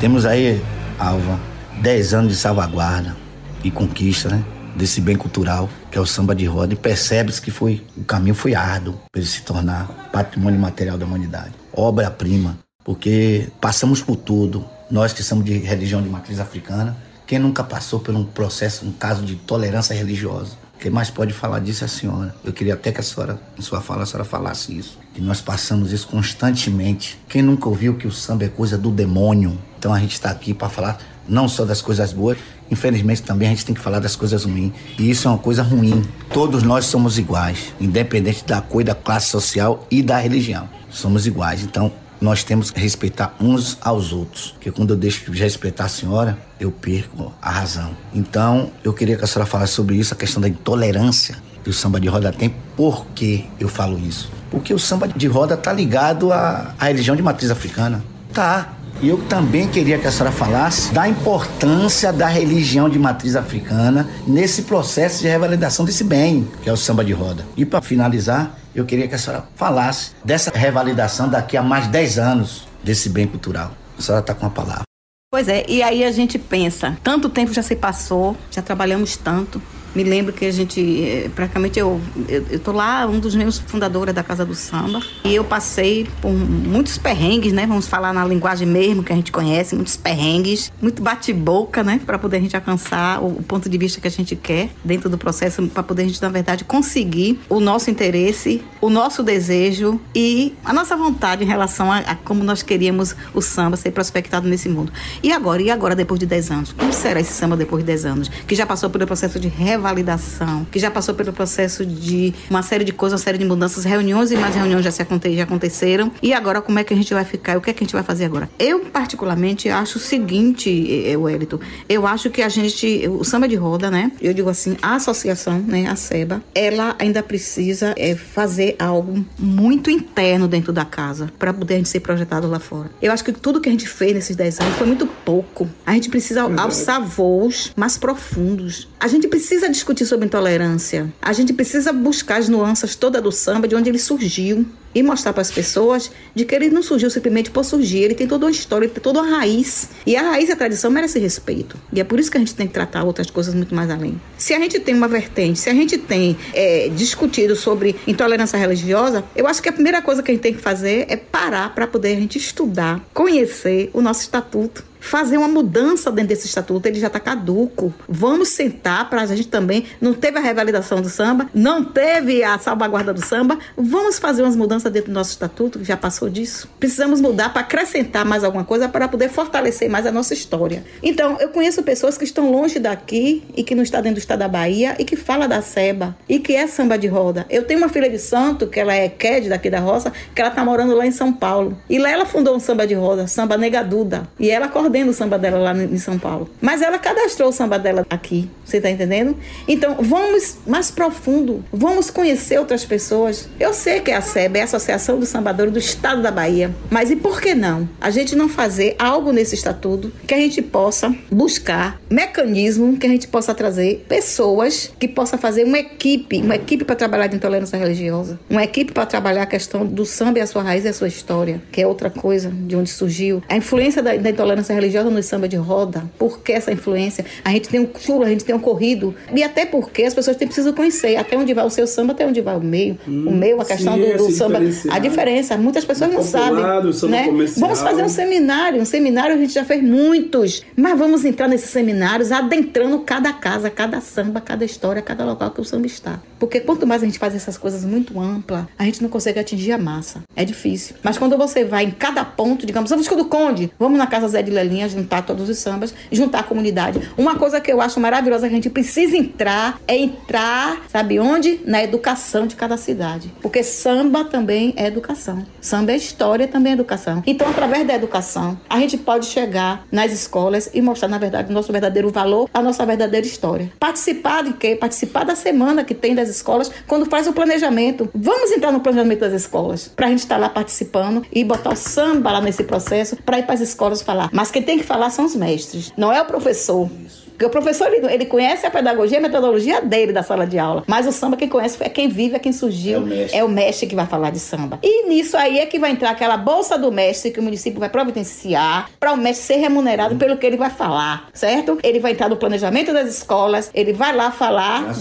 Temos 0.00 0.26
aí, 0.26 0.62
Alva, 0.98 1.38
10 1.80 2.14
anos 2.14 2.32
de 2.32 2.38
salvaguarda 2.38 3.16
e 3.62 3.70
conquista, 3.70 4.28
né? 4.28 4.44
Desse 4.76 5.00
bem 5.00 5.16
cultural, 5.16 5.68
que 5.90 5.98
é 5.98 6.00
o 6.00 6.06
samba 6.06 6.34
de 6.34 6.44
roda, 6.44 6.72
e 6.72 6.76
percebe-se 6.76 7.40
que 7.40 7.50
foi, 7.50 7.84
o 7.96 8.04
caminho 8.04 8.34
foi 8.34 8.54
árduo 8.54 8.94
para 9.10 9.20
ele 9.20 9.28
se 9.28 9.42
tornar 9.42 9.86
patrimônio 10.12 10.60
material 10.60 10.96
da 10.96 11.04
humanidade. 11.04 11.52
Obra-prima, 11.72 12.58
porque 12.84 13.48
passamos 13.60 14.00
por 14.00 14.16
tudo. 14.16 14.64
Nós 14.90 15.12
que 15.12 15.22
somos 15.22 15.44
de 15.44 15.58
religião 15.58 16.00
de 16.00 16.08
matriz 16.08 16.38
africana, 16.38 16.96
quem 17.26 17.38
nunca 17.38 17.62
passou 17.62 18.00
por 18.00 18.14
um 18.14 18.24
processo, 18.24 18.86
um 18.86 18.92
caso 18.92 19.22
de 19.22 19.36
tolerância 19.36 19.94
religiosa? 19.94 20.56
Quem 20.78 20.92
mais 20.92 21.10
pode 21.10 21.32
falar 21.32 21.58
disso 21.58 21.82
é 21.82 21.86
a 21.86 21.88
senhora. 21.88 22.34
Eu 22.44 22.52
queria 22.52 22.74
até 22.74 22.92
que 22.92 23.00
a 23.00 23.02
senhora, 23.02 23.40
em 23.58 23.62
sua 23.62 23.80
fala, 23.80 24.04
a 24.04 24.06
senhora 24.06 24.24
falasse 24.24 24.76
isso. 24.76 24.96
E 25.16 25.20
nós 25.20 25.40
passamos 25.40 25.92
isso 25.92 26.06
constantemente. 26.06 27.18
Quem 27.28 27.42
nunca 27.42 27.68
ouviu 27.68 27.94
que 27.94 28.06
o 28.06 28.12
samba 28.12 28.44
é 28.44 28.48
coisa 28.48 28.78
do 28.78 28.90
demônio? 28.90 29.58
Então 29.76 29.92
a 29.92 29.98
gente 29.98 30.12
está 30.12 30.30
aqui 30.30 30.54
para 30.54 30.68
falar 30.68 30.98
não 31.28 31.48
só 31.48 31.64
das 31.64 31.82
coisas 31.82 32.12
boas, 32.12 32.38
infelizmente 32.70 33.22
também 33.22 33.48
a 33.48 33.50
gente 33.50 33.66
tem 33.66 33.74
que 33.74 33.80
falar 33.80 33.98
das 33.98 34.14
coisas 34.14 34.44
ruins. 34.44 34.72
E 34.98 35.10
isso 35.10 35.26
é 35.26 35.30
uma 35.30 35.38
coisa 35.38 35.62
ruim. 35.62 36.04
Todos 36.32 36.62
nós 36.62 36.86
somos 36.86 37.18
iguais, 37.18 37.74
independente 37.80 38.44
da 38.44 38.60
cor, 38.60 38.84
da 38.84 38.94
classe 38.94 39.26
social 39.26 39.84
e 39.90 40.00
da 40.00 40.18
religião. 40.18 40.68
Somos 40.88 41.26
iguais. 41.26 41.62
Então 41.64 41.92
nós 42.20 42.44
temos 42.44 42.70
que 42.70 42.80
respeitar 42.80 43.34
uns 43.40 43.78
aos 43.80 44.12
outros. 44.12 44.52
Porque 44.52 44.70
quando 44.70 44.90
eu 44.90 44.96
deixo 44.96 45.30
de 45.30 45.38
respeitar 45.42 45.84
a 45.84 45.88
senhora, 45.88 46.38
eu 46.58 46.70
perco 46.70 47.32
a 47.40 47.50
razão. 47.50 47.90
Então, 48.14 48.70
eu 48.82 48.92
queria 48.92 49.16
que 49.16 49.24
a 49.24 49.26
senhora 49.26 49.48
falasse 49.48 49.72
sobre 49.72 49.96
isso, 49.96 50.14
a 50.14 50.16
questão 50.16 50.40
da 50.40 50.48
intolerância 50.48 51.36
que 51.62 51.70
o 51.70 51.72
samba 51.72 52.00
de 52.00 52.08
roda 52.08 52.32
tem. 52.32 52.54
Por 52.76 53.06
que 53.14 53.46
eu 53.60 53.68
falo 53.68 53.98
isso? 53.98 54.30
Porque 54.50 54.72
o 54.72 54.78
samba 54.78 55.06
de 55.06 55.26
roda 55.26 55.56
tá 55.56 55.72
ligado 55.72 56.32
à, 56.32 56.74
à 56.78 56.86
religião 56.86 57.14
de 57.14 57.22
matriz 57.22 57.50
africana. 57.50 58.02
Tá. 58.32 58.72
E 59.00 59.08
eu 59.08 59.18
também 59.28 59.68
queria 59.68 59.96
que 59.96 60.08
a 60.08 60.10
senhora 60.10 60.32
falasse 60.32 60.92
da 60.92 61.08
importância 61.08 62.12
da 62.12 62.26
religião 62.26 62.88
de 62.88 62.98
matriz 62.98 63.36
africana 63.36 64.08
nesse 64.26 64.62
processo 64.62 65.22
de 65.22 65.28
revalidação 65.28 65.84
desse 65.84 66.02
bem, 66.02 66.48
que 66.62 66.68
é 66.68 66.72
o 66.72 66.76
samba 66.76 67.04
de 67.04 67.12
roda. 67.12 67.46
E 67.56 67.64
para 67.64 67.80
finalizar, 67.80 68.58
eu 68.74 68.84
queria 68.84 69.06
que 69.06 69.14
a 69.14 69.18
senhora 69.18 69.44
falasse 69.54 70.10
dessa 70.24 70.50
revalidação 70.52 71.28
daqui 71.28 71.56
a 71.56 71.62
mais 71.62 71.84
de 71.84 71.90
10 71.90 72.18
anos 72.18 72.66
desse 72.82 73.08
bem 73.08 73.26
cultural. 73.26 73.70
A 73.96 74.02
senhora 74.02 74.20
está 74.20 74.34
com 74.34 74.46
a 74.46 74.50
palavra. 74.50 74.82
Pois 75.30 75.46
é, 75.46 75.64
e 75.68 75.80
aí 75.82 76.02
a 76.02 76.10
gente 76.10 76.38
pensa, 76.38 76.96
tanto 77.02 77.28
tempo 77.28 77.52
já 77.52 77.62
se 77.62 77.76
passou, 77.76 78.36
já 78.50 78.62
trabalhamos 78.62 79.16
tanto, 79.16 79.62
me 79.94 80.04
lembro 80.04 80.32
que 80.32 80.44
a 80.44 80.52
gente, 80.52 80.80
eh, 81.02 81.30
praticamente 81.34 81.78
eu, 81.78 82.00
eu, 82.28 82.44
eu 82.50 82.60
tô 82.60 82.72
lá, 82.72 83.06
um 83.06 83.18
dos 83.18 83.34
meus 83.34 83.58
fundadores 83.58 84.14
da 84.14 84.22
Casa 84.22 84.44
do 84.44 84.54
Samba, 84.54 85.00
e 85.24 85.34
eu 85.34 85.44
passei 85.44 86.06
por 86.20 86.32
muitos 86.32 86.98
perrengues, 86.98 87.52
né? 87.52 87.66
Vamos 87.66 87.86
falar 87.86 88.12
na 88.12 88.24
linguagem 88.24 88.66
mesmo 88.66 89.02
que 89.02 89.12
a 89.12 89.16
gente 89.16 89.32
conhece, 89.32 89.74
muitos 89.74 89.96
perrengues, 89.96 90.70
muito 90.80 91.02
bate-boca, 91.02 91.82
né? 91.82 92.00
Para 92.04 92.18
poder 92.18 92.36
a 92.36 92.40
gente 92.40 92.56
alcançar 92.56 93.22
o, 93.22 93.38
o, 93.38 93.42
ponto 93.42 93.68
de 93.68 93.78
vista 93.78 94.00
que 94.00 94.06
a 94.06 94.10
gente 94.10 94.36
quer 94.36 94.70
dentro 94.84 95.08
do 95.08 95.18
processo, 95.18 95.66
para 95.68 95.82
poder 95.82 96.02
a 96.02 96.06
gente, 96.06 96.20
na 96.22 96.28
verdade, 96.28 96.64
conseguir 96.64 97.40
o 97.48 97.60
nosso 97.60 97.90
interesse, 97.90 98.62
o 98.80 98.90
nosso 98.90 99.22
desejo 99.22 100.00
e 100.14 100.54
a 100.64 100.72
nossa 100.72 100.96
vontade 100.96 101.42
em 101.42 101.46
relação 101.46 101.90
a, 101.90 101.98
a 101.98 102.14
como 102.14 102.44
nós 102.44 102.62
queríamos 102.62 103.16
o 103.34 103.40
samba 103.40 103.76
ser 103.76 103.90
prospectado 103.90 104.48
nesse 104.48 104.68
mundo. 104.68 104.92
E 105.22 105.32
agora? 105.32 105.62
E 105.62 105.70
agora, 105.70 105.96
depois 105.96 106.20
de 106.20 106.26
10 106.26 106.50
anos? 106.50 106.72
Como 106.72 106.92
será 106.92 107.20
esse 107.20 107.32
samba 107.32 107.56
depois 107.56 107.82
de 107.82 107.86
10 107.86 108.04
anos? 108.04 108.28
Que 108.46 108.54
já 108.54 108.66
passou 108.66 108.90
pelo 108.90 109.06
processo 109.06 109.40
de 109.40 109.48
revalidação, 109.78 110.66
que 110.70 110.78
já 110.78 110.90
passou 110.90 111.14
pelo 111.14 111.32
processo 111.32 111.84
de 111.86 112.34
uma 112.50 112.62
série 112.62 112.84
de 112.84 112.92
coisas, 112.92 113.18
uma 113.18 113.24
série 113.24 113.38
de 113.38 113.44
mudanças, 113.44 113.84
reuniões 113.84 114.30
e 114.30 114.36
mais 114.36 114.54
reuniões 114.54 114.84
já, 114.84 114.90
se 114.90 115.02
aconte, 115.02 115.34
já 115.34 115.44
aconteceram. 115.44 116.12
E 116.22 116.32
agora 116.32 116.60
como 116.60 116.78
é 116.78 116.84
que 116.84 116.92
a 116.92 116.96
gente 116.96 117.12
vai 117.14 117.24
ficar? 117.24 117.56
O 117.56 117.60
que 117.60 117.70
é 117.70 117.72
que 117.72 117.82
a 117.82 117.86
gente 117.86 117.92
vai 117.92 118.02
fazer 118.02 118.24
agora? 118.24 118.48
Eu, 118.58 118.80
particularmente, 118.80 119.68
acho 119.68 119.98
o 119.98 120.00
seguinte, 120.00 120.68
Wellington, 121.16 121.58
eu 121.88 122.06
acho 122.06 122.30
que 122.30 122.42
a 122.42 122.48
gente, 122.48 123.08
o 123.08 123.24
samba 123.24 123.48
de 123.48 123.56
roda, 123.56 123.90
né? 123.90 124.12
Eu 124.20 124.34
digo 124.34 124.48
assim, 124.48 124.76
a 124.82 124.96
associação, 124.96 125.58
né, 125.60 125.86
a 125.88 125.96
SEBA, 125.96 126.42
ela 126.54 126.94
ainda 126.98 127.22
precisa 127.22 127.94
é, 127.96 128.14
fazer 128.14 128.76
algo 128.78 129.24
muito 129.38 129.90
interno 129.90 130.48
dentro 130.48 130.72
da 130.72 130.84
casa 130.84 131.32
para 131.38 131.52
poder 131.52 131.74
a 131.74 131.76
gente 131.78 131.88
ser 131.88 132.00
projetado 132.00 132.48
lá 132.48 132.58
fora. 132.58 132.90
Eu 133.00 133.12
acho 133.12 133.24
que 133.24 133.32
tudo 133.32 133.60
que 133.60 133.68
a 133.68 133.72
gente 133.72 133.88
fez 133.88 134.14
nesses 134.14 134.36
10 134.36 134.60
anos 134.60 134.76
foi 134.76 134.86
muito 134.86 135.06
pouco. 135.06 135.68
A 135.86 135.92
gente 135.92 136.08
precisa 136.08 136.42
alçar 136.42 137.02
voos 137.02 137.72
mais 137.76 137.96
profundos. 137.96 138.88
A 138.98 139.08
gente 139.08 139.28
precisa 139.28 139.67
precisa 139.68 139.72
discutir 139.72 140.06
sobre 140.06 140.26
intolerância. 140.26 141.12
A 141.20 141.32
gente 141.32 141.52
precisa 141.52 141.92
buscar 141.92 142.38
as 142.38 142.48
nuances 142.48 142.94
toda 142.94 143.20
do 143.20 143.30
samba, 143.30 143.68
de 143.68 143.74
onde 143.74 143.88
ele 143.88 143.98
surgiu 143.98 144.66
e 144.94 145.02
mostrar 145.02 145.32
para 145.32 145.42
as 145.42 145.50
pessoas 145.50 146.10
de 146.34 146.44
que 146.44 146.54
ele 146.54 146.70
não 146.70 146.82
surgiu 146.82 147.10
simplesmente 147.10 147.50
por 147.50 147.64
surgir, 147.64 147.98
ele 147.98 148.14
tem 148.14 148.26
toda 148.26 148.46
uma 148.46 148.50
história, 148.50 148.86
ele 148.86 148.92
tem 148.92 149.02
toda 149.02 149.20
uma 149.20 149.38
raiz. 149.38 149.90
E 150.06 150.16
a 150.16 150.22
raiz 150.22 150.48
e 150.48 150.52
a 150.52 150.56
tradição 150.56 150.90
merece 150.90 151.18
respeito. 151.18 151.76
E 151.92 152.00
é 152.00 152.04
por 152.04 152.18
isso 152.18 152.30
que 152.30 152.36
a 152.36 152.40
gente 152.40 152.54
tem 152.54 152.66
que 152.66 152.72
tratar 152.72 153.04
outras 153.04 153.30
coisas 153.30 153.54
muito 153.54 153.74
mais 153.74 153.90
além. 153.90 154.20
Se 154.38 154.54
a 154.54 154.58
gente 154.58 154.80
tem 154.80 154.94
uma 154.94 155.08
vertente, 155.08 155.58
se 155.58 155.68
a 155.68 155.74
gente 155.74 155.98
tem 155.98 156.36
é, 156.54 156.88
discutido 156.88 157.54
sobre 157.54 157.96
intolerância 158.06 158.58
religiosa, 158.58 159.22
eu 159.36 159.46
acho 159.46 159.62
que 159.62 159.68
a 159.68 159.72
primeira 159.72 160.00
coisa 160.00 160.22
que 160.22 160.30
a 160.30 160.34
gente 160.34 160.42
tem 160.42 160.54
que 160.54 160.60
fazer 160.60 161.06
é 161.08 161.16
parar 161.16 161.74
para 161.74 161.86
poder 161.86 162.16
a 162.16 162.20
gente 162.20 162.38
estudar, 162.38 163.04
conhecer 163.12 163.90
o 163.92 164.00
nosso 164.00 164.22
estatuto 164.22 164.88
fazer 165.08 165.38
uma 165.38 165.48
mudança 165.48 166.12
dentro 166.12 166.28
desse 166.28 166.46
estatuto, 166.46 166.86
ele 166.86 167.00
já 167.00 167.06
está 167.06 167.18
caduco. 167.18 167.92
Vamos 168.06 168.48
sentar 168.48 169.08
para 169.08 169.22
a 169.22 169.26
gente 169.26 169.48
também. 169.48 169.86
Não 170.00 170.12
teve 170.12 170.38
a 170.38 170.40
revalidação 170.40 171.00
do 171.00 171.08
samba, 171.08 171.48
não 171.54 171.82
teve 171.82 172.44
a 172.44 172.58
salvaguarda 172.58 173.14
do 173.14 173.24
samba. 173.24 173.58
Vamos 173.76 174.18
fazer 174.18 174.42
umas 174.42 174.54
mudanças 174.54 174.92
dentro 174.92 175.10
do 175.10 175.14
nosso 175.14 175.30
estatuto, 175.30 175.78
que 175.78 175.84
já 175.84 175.96
passou 175.96 176.28
disso. 176.28 176.68
Precisamos 176.78 177.20
mudar 177.20 177.48
para 177.50 177.62
acrescentar 177.62 178.24
mais 178.24 178.44
alguma 178.44 178.64
coisa 178.64 178.88
para 178.88 179.08
poder 179.08 179.30
fortalecer 179.30 179.88
mais 179.88 180.06
a 180.06 180.12
nossa 180.12 180.34
história. 180.34 180.84
Então, 181.02 181.38
eu 181.40 181.48
conheço 181.48 181.82
pessoas 181.82 182.18
que 182.18 182.24
estão 182.24 182.52
longe 182.52 182.78
daqui 182.78 183.42
e 183.56 183.64
que 183.64 183.74
não 183.74 183.82
está 183.82 184.00
dentro 184.00 184.16
do 184.16 184.18
estado 184.18 184.40
da 184.40 184.48
Bahia 184.48 184.94
e 184.98 185.04
que 185.04 185.16
fala 185.16 185.48
da 185.48 185.62
seba 185.62 186.14
e 186.28 186.38
que 186.38 186.54
é 186.54 186.66
samba 186.66 186.98
de 186.98 187.06
roda. 187.06 187.46
Eu 187.48 187.64
tenho 187.64 187.80
uma 187.80 187.88
filha 187.88 188.10
de 188.10 188.18
santo, 188.18 188.66
que 188.66 188.78
ela 188.78 188.94
é 188.94 189.08
Ked 189.08 189.48
daqui 189.48 189.70
da 189.70 189.80
roça, 189.80 190.12
que 190.34 190.40
ela 190.40 190.50
está 190.50 190.62
morando 190.62 190.94
lá 190.94 191.06
em 191.06 191.10
São 191.10 191.32
Paulo. 191.32 191.78
E 191.88 191.98
lá 191.98 192.10
ela 192.10 192.26
fundou 192.26 192.54
um 192.54 192.60
samba 192.60 192.86
de 192.86 192.94
roda, 192.94 193.26
samba 193.26 193.56
Negaduda. 193.56 194.28
E 194.38 194.50
ela 194.50 194.68
coordena 194.68 194.97
podendo 194.98 195.10
o 195.10 195.14
samba 195.14 195.38
dela 195.38 195.58
lá 195.58 195.76
em 195.76 195.98
São 195.98 196.18
Paulo. 196.18 196.50
Mas 196.60 196.82
ela 196.82 196.98
cadastrou 196.98 197.50
o 197.50 197.52
samba 197.52 197.78
dela 197.78 198.04
aqui. 198.10 198.50
Você 198.64 198.80
tá 198.80 198.90
entendendo? 198.90 199.36
Então, 199.66 199.96
vamos 200.00 200.58
mais 200.66 200.90
profundo. 200.90 201.64
Vamos 201.72 202.10
conhecer 202.10 202.58
outras 202.58 202.84
pessoas. 202.84 203.48
Eu 203.60 203.72
sei 203.72 204.00
que 204.00 204.10
é 204.10 204.16
a 204.16 204.20
SEB 204.20 204.58
é 204.58 204.62
a 204.62 204.64
Associação 204.64 205.18
do 205.18 205.26
Sambador 205.26 205.70
do 205.70 205.78
Estado 205.78 206.20
da 206.20 206.30
Bahia. 206.30 206.74
Mas 206.90 207.10
e 207.10 207.16
por 207.16 207.40
que 207.40 207.54
não? 207.54 207.88
A 208.00 208.10
gente 208.10 208.34
não 208.34 208.48
fazer 208.48 208.96
algo 208.98 209.32
nesse 209.32 209.54
estatuto 209.54 210.12
que 210.26 210.34
a 210.34 210.38
gente 210.38 210.60
possa 210.60 211.14
buscar 211.30 212.00
mecanismo 212.10 212.96
que 212.96 213.06
a 213.06 213.10
gente 213.10 213.28
possa 213.28 213.54
trazer 213.54 214.04
pessoas 214.08 214.92
que 214.98 215.06
possa 215.06 215.38
fazer 215.38 215.64
uma 215.64 215.78
equipe, 215.78 216.38
uma 216.38 216.56
equipe 216.56 216.84
para 216.84 216.96
trabalhar 216.96 217.26
de 217.26 217.36
intolerância 217.36 217.78
religiosa, 217.78 218.38
uma 218.48 218.64
equipe 218.64 218.92
para 218.92 219.06
trabalhar 219.06 219.42
a 219.42 219.46
questão 219.46 219.86
do 219.86 220.04
samba 220.04 220.38
e 220.38 220.42
a 220.42 220.46
sua 220.46 220.62
raiz 220.62 220.84
e 220.84 220.88
a 220.88 220.92
sua 220.92 221.08
história, 221.08 221.62
que 221.70 221.80
é 221.80 221.86
outra 221.86 222.10
coisa 222.10 222.50
de 222.50 222.74
onde 222.74 222.90
surgiu. 222.90 223.42
A 223.48 223.56
influência 223.56 224.02
da, 224.02 224.16
da 224.16 224.30
intolerância 224.30 224.74
religiosa 224.74 224.87
no 225.10 225.22
samba 225.22 225.48
de 225.48 225.56
roda, 225.56 226.04
por 226.18 226.40
que 226.40 226.52
essa 226.52 226.72
influência? 226.72 227.24
A 227.44 227.50
gente 227.50 227.68
tem 227.68 227.80
um 227.80 227.88
chulo, 227.98 228.24
a 228.24 228.28
gente 228.28 228.44
tem 228.44 228.54
um 228.54 228.58
corrido, 228.58 229.14
e 229.34 229.42
até 229.42 229.66
porque 229.66 230.04
as 230.04 230.14
pessoas 230.14 230.36
têm, 230.36 230.48
precisam 230.48 230.72
conhecer 230.72 231.16
até 231.16 231.36
onde 231.36 231.52
vai 231.52 231.64
o 231.64 231.70
seu 231.70 231.86
samba, 231.86 232.12
até 232.12 232.26
onde 232.26 232.40
vai 232.40 232.56
o 232.56 232.60
meio. 232.60 232.98
Hum, 233.06 233.28
o 233.28 233.30
meio, 233.34 233.60
a 233.60 233.64
questão 233.64 233.94
sim, 233.94 234.12
do, 234.12 234.16
do 234.16 234.30
samba. 234.32 234.60
A 234.90 234.98
diferença, 234.98 235.56
muitas 235.56 235.84
pessoas 235.84 236.12
não 236.12 236.22
sabem. 236.22 236.64
Né? 237.08 237.28
Vamos 237.56 237.80
fazer 237.80 238.02
um 238.02 238.08
seminário, 238.08 238.80
um 238.80 238.84
seminário 238.84 239.34
a 239.34 239.38
gente 239.38 239.52
já 239.52 239.64
fez 239.64 239.82
muitos, 239.82 240.62
mas 240.74 240.98
vamos 240.98 241.24
entrar 241.24 241.48
nesses 241.48 241.70
seminários 241.70 242.32
adentrando 242.32 242.98
cada 243.00 243.32
casa, 243.32 243.68
cada 243.68 244.00
samba, 244.00 244.40
cada 244.40 244.64
história, 244.64 245.02
cada 245.02 245.24
local 245.24 245.50
que 245.50 245.60
o 245.60 245.64
samba 245.64 245.86
está. 245.86 246.20
Porque 246.38 246.60
quanto 246.60 246.86
mais 246.86 247.02
a 247.02 247.06
gente 247.06 247.18
faz 247.18 247.34
essas 247.34 247.58
coisas 247.58 247.84
muito 247.84 248.18
amplas, 248.18 248.64
a 248.78 248.84
gente 248.84 249.02
não 249.02 249.08
consegue 249.08 249.38
atingir 249.38 249.72
a 249.72 249.78
massa. 249.78 250.22
É 250.34 250.44
difícil. 250.44 250.96
Mas 251.02 251.18
quando 251.18 251.36
você 251.36 251.64
vai 251.64 251.84
em 251.84 251.90
cada 251.90 252.24
ponto, 252.24 252.64
digamos, 252.64 252.90
vamos 252.90 253.06
do 253.18 253.24
Conde, 253.24 253.70
vamos 253.78 253.98
na 253.98 254.06
Casa 254.06 254.28
Zé 254.28 254.42
de 254.42 254.50
Lelinha, 254.68 254.88
juntar 254.88 255.22
todos 255.22 255.48
os 255.48 255.58
sambas, 255.58 255.94
juntar 256.12 256.40
a 256.40 256.42
comunidade. 256.42 257.00
Uma 257.16 257.36
coisa 257.36 257.60
que 257.60 257.72
eu 257.72 257.80
acho 257.80 257.98
maravilhosa 257.98 258.46
que 258.46 258.52
a 258.52 258.56
gente 258.56 258.70
precisa 258.70 259.16
entrar 259.16 259.80
é 259.88 259.96
entrar, 259.96 260.82
sabe 260.88 261.18
onde? 261.18 261.60
Na 261.64 261.82
educação 261.82 262.46
de 262.46 262.54
cada 262.54 262.76
cidade. 262.76 263.32
Porque 263.40 263.62
samba 263.62 264.24
também 264.24 264.74
é 264.76 264.86
educação. 264.86 265.44
Samba 265.60 265.92
é 265.92 265.96
história, 265.96 266.46
também 266.46 266.72
é 266.72 266.74
educação. 266.74 267.22
Então, 267.26 267.48
através 267.48 267.86
da 267.86 267.94
educação, 267.94 268.60
a 268.68 268.78
gente 268.78 268.98
pode 268.98 269.26
chegar 269.26 269.86
nas 269.90 270.12
escolas 270.12 270.70
e 270.74 270.82
mostrar, 270.82 271.08
na 271.08 271.18
verdade, 271.18 271.50
o 271.50 271.54
nosso 271.54 271.72
verdadeiro 271.72 272.10
valor, 272.10 272.48
a 272.52 272.62
nossa 272.62 272.84
verdadeira 272.84 273.26
história. 273.26 273.72
Participar 273.78 274.44
de 274.44 274.52
quê? 274.52 274.76
Participar 274.76 275.24
da 275.24 275.34
semana 275.34 275.84
que 275.84 275.94
tem 275.94 276.14
das 276.14 276.28
escolas 276.28 276.70
quando 276.86 277.06
faz 277.06 277.26
o 277.26 277.32
planejamento. 277.32 278.08
Vamos 278.14 278.52
entrar 278.52 278.72
no 278.72 278.80
planejamento 278.80 279.20
das 279.20 279.32
escolas 279.32 279.88
para 279.88 280.06
a 280.06 280.10
gente 280.10 280.20
estar 280.20 280.34
tá 280.34 280.40
lá 280.40 280.48
participando 280.48 281.24
e 281.32 281.44
botar 281.44 281.72
o 281.72 281.76
samba 281.76 282.32
lá 282.32 282.40
nesse 282.40 282.64
processo 282.64 283.16
para 283.16 283.38
ir 283.38 283.44
para 283.44 283.54
as 283.54 283.60
escolas 283.60 284.02
falar. 284.02 284.28
Mas 284.32 284.50
quem 284.58 284.62
tem 284.62 284.78
que 284.78 284.84
falar 284.84 285.10
são 285.10 285.24
os 285.24 285.36
mestres, 285.36 285.92
não 285.96 286.12
é 286.12 286.20
o 286.20 286.24
professor. 286.24 286.90
Porque 287.38 287.46
o 287.46 287.50
professor, 287.50 287.86
ele, 287.86 288.04
ele 288.12 288.26
conhece 288.26 288.66
a 288.66 288.70
pedagogia, 288.70 289.18
a 289.18 289.20
metodologia 289.20 289.80
dele 289.80 290.12
da 290.12 290.24
sala 290.24 290.44
de 290.44 290.58
aula. 290.58 290.82
Mas 290.88 291.06
o 291.06 291.12
samba, 291.12 291.36
quem 291.36 291.48
conhece 291.48 291.78
é 291.78 291.88
quem 291.88 292.08
vive, 292.08 292.34
é 292.34 292.38
quem 292.40 292.52
surgiu. 292.52 292.96
É 292.96 292.98
o 292.98 293.06
mestre, 293.06 293.38
é 293.38 293.44
o 293.44 293.48
mestre 293.48 293.86
que 293.86 293.94
vai 293.94 294.06
falar 294.06 294.30
de 294.30 294.40
samba. 294.40 294.80
E 294.82 295.08
nisso 295.08 295.36
aí 295.36 295.60
é 295.60 295.66
que 295.66 295.78
vai 295.78 295.92
entrar 295.92 296.10
aquela 296.10 296.36
bolsa 296.36 296.76
do 296.76 296.90
mestre 296.90 297.30
que 297.30 297.38
o 297.38 297.42
município 297.42 297.78
vai 297.78 297.88
providenciar 297.88 298.90
para 298.98 299.12
o 299.12 299.16
mestre 299.16 299.46
ser 299.46 299.60
remunerado 299.60 300.16
hum. 300.16 300.18
pelo 300.18 300.36
que 300.36 300.44
ele 300.44 300.56
vai 300.56 300.68
falar, 300.68 301.28
certo? 301.32 301.78
Ele 301.84 302.00
vai 302.00 302.10
entrar 302.10 302.28
no 302.28 302.36
planejamento 302.36 302.92
das 302.92 303.08
escolas, 303.08 303.70
ele 303.72 303.92
vai 303.92 304.12
lá 304.12 304.32
falar, 304.32 304.92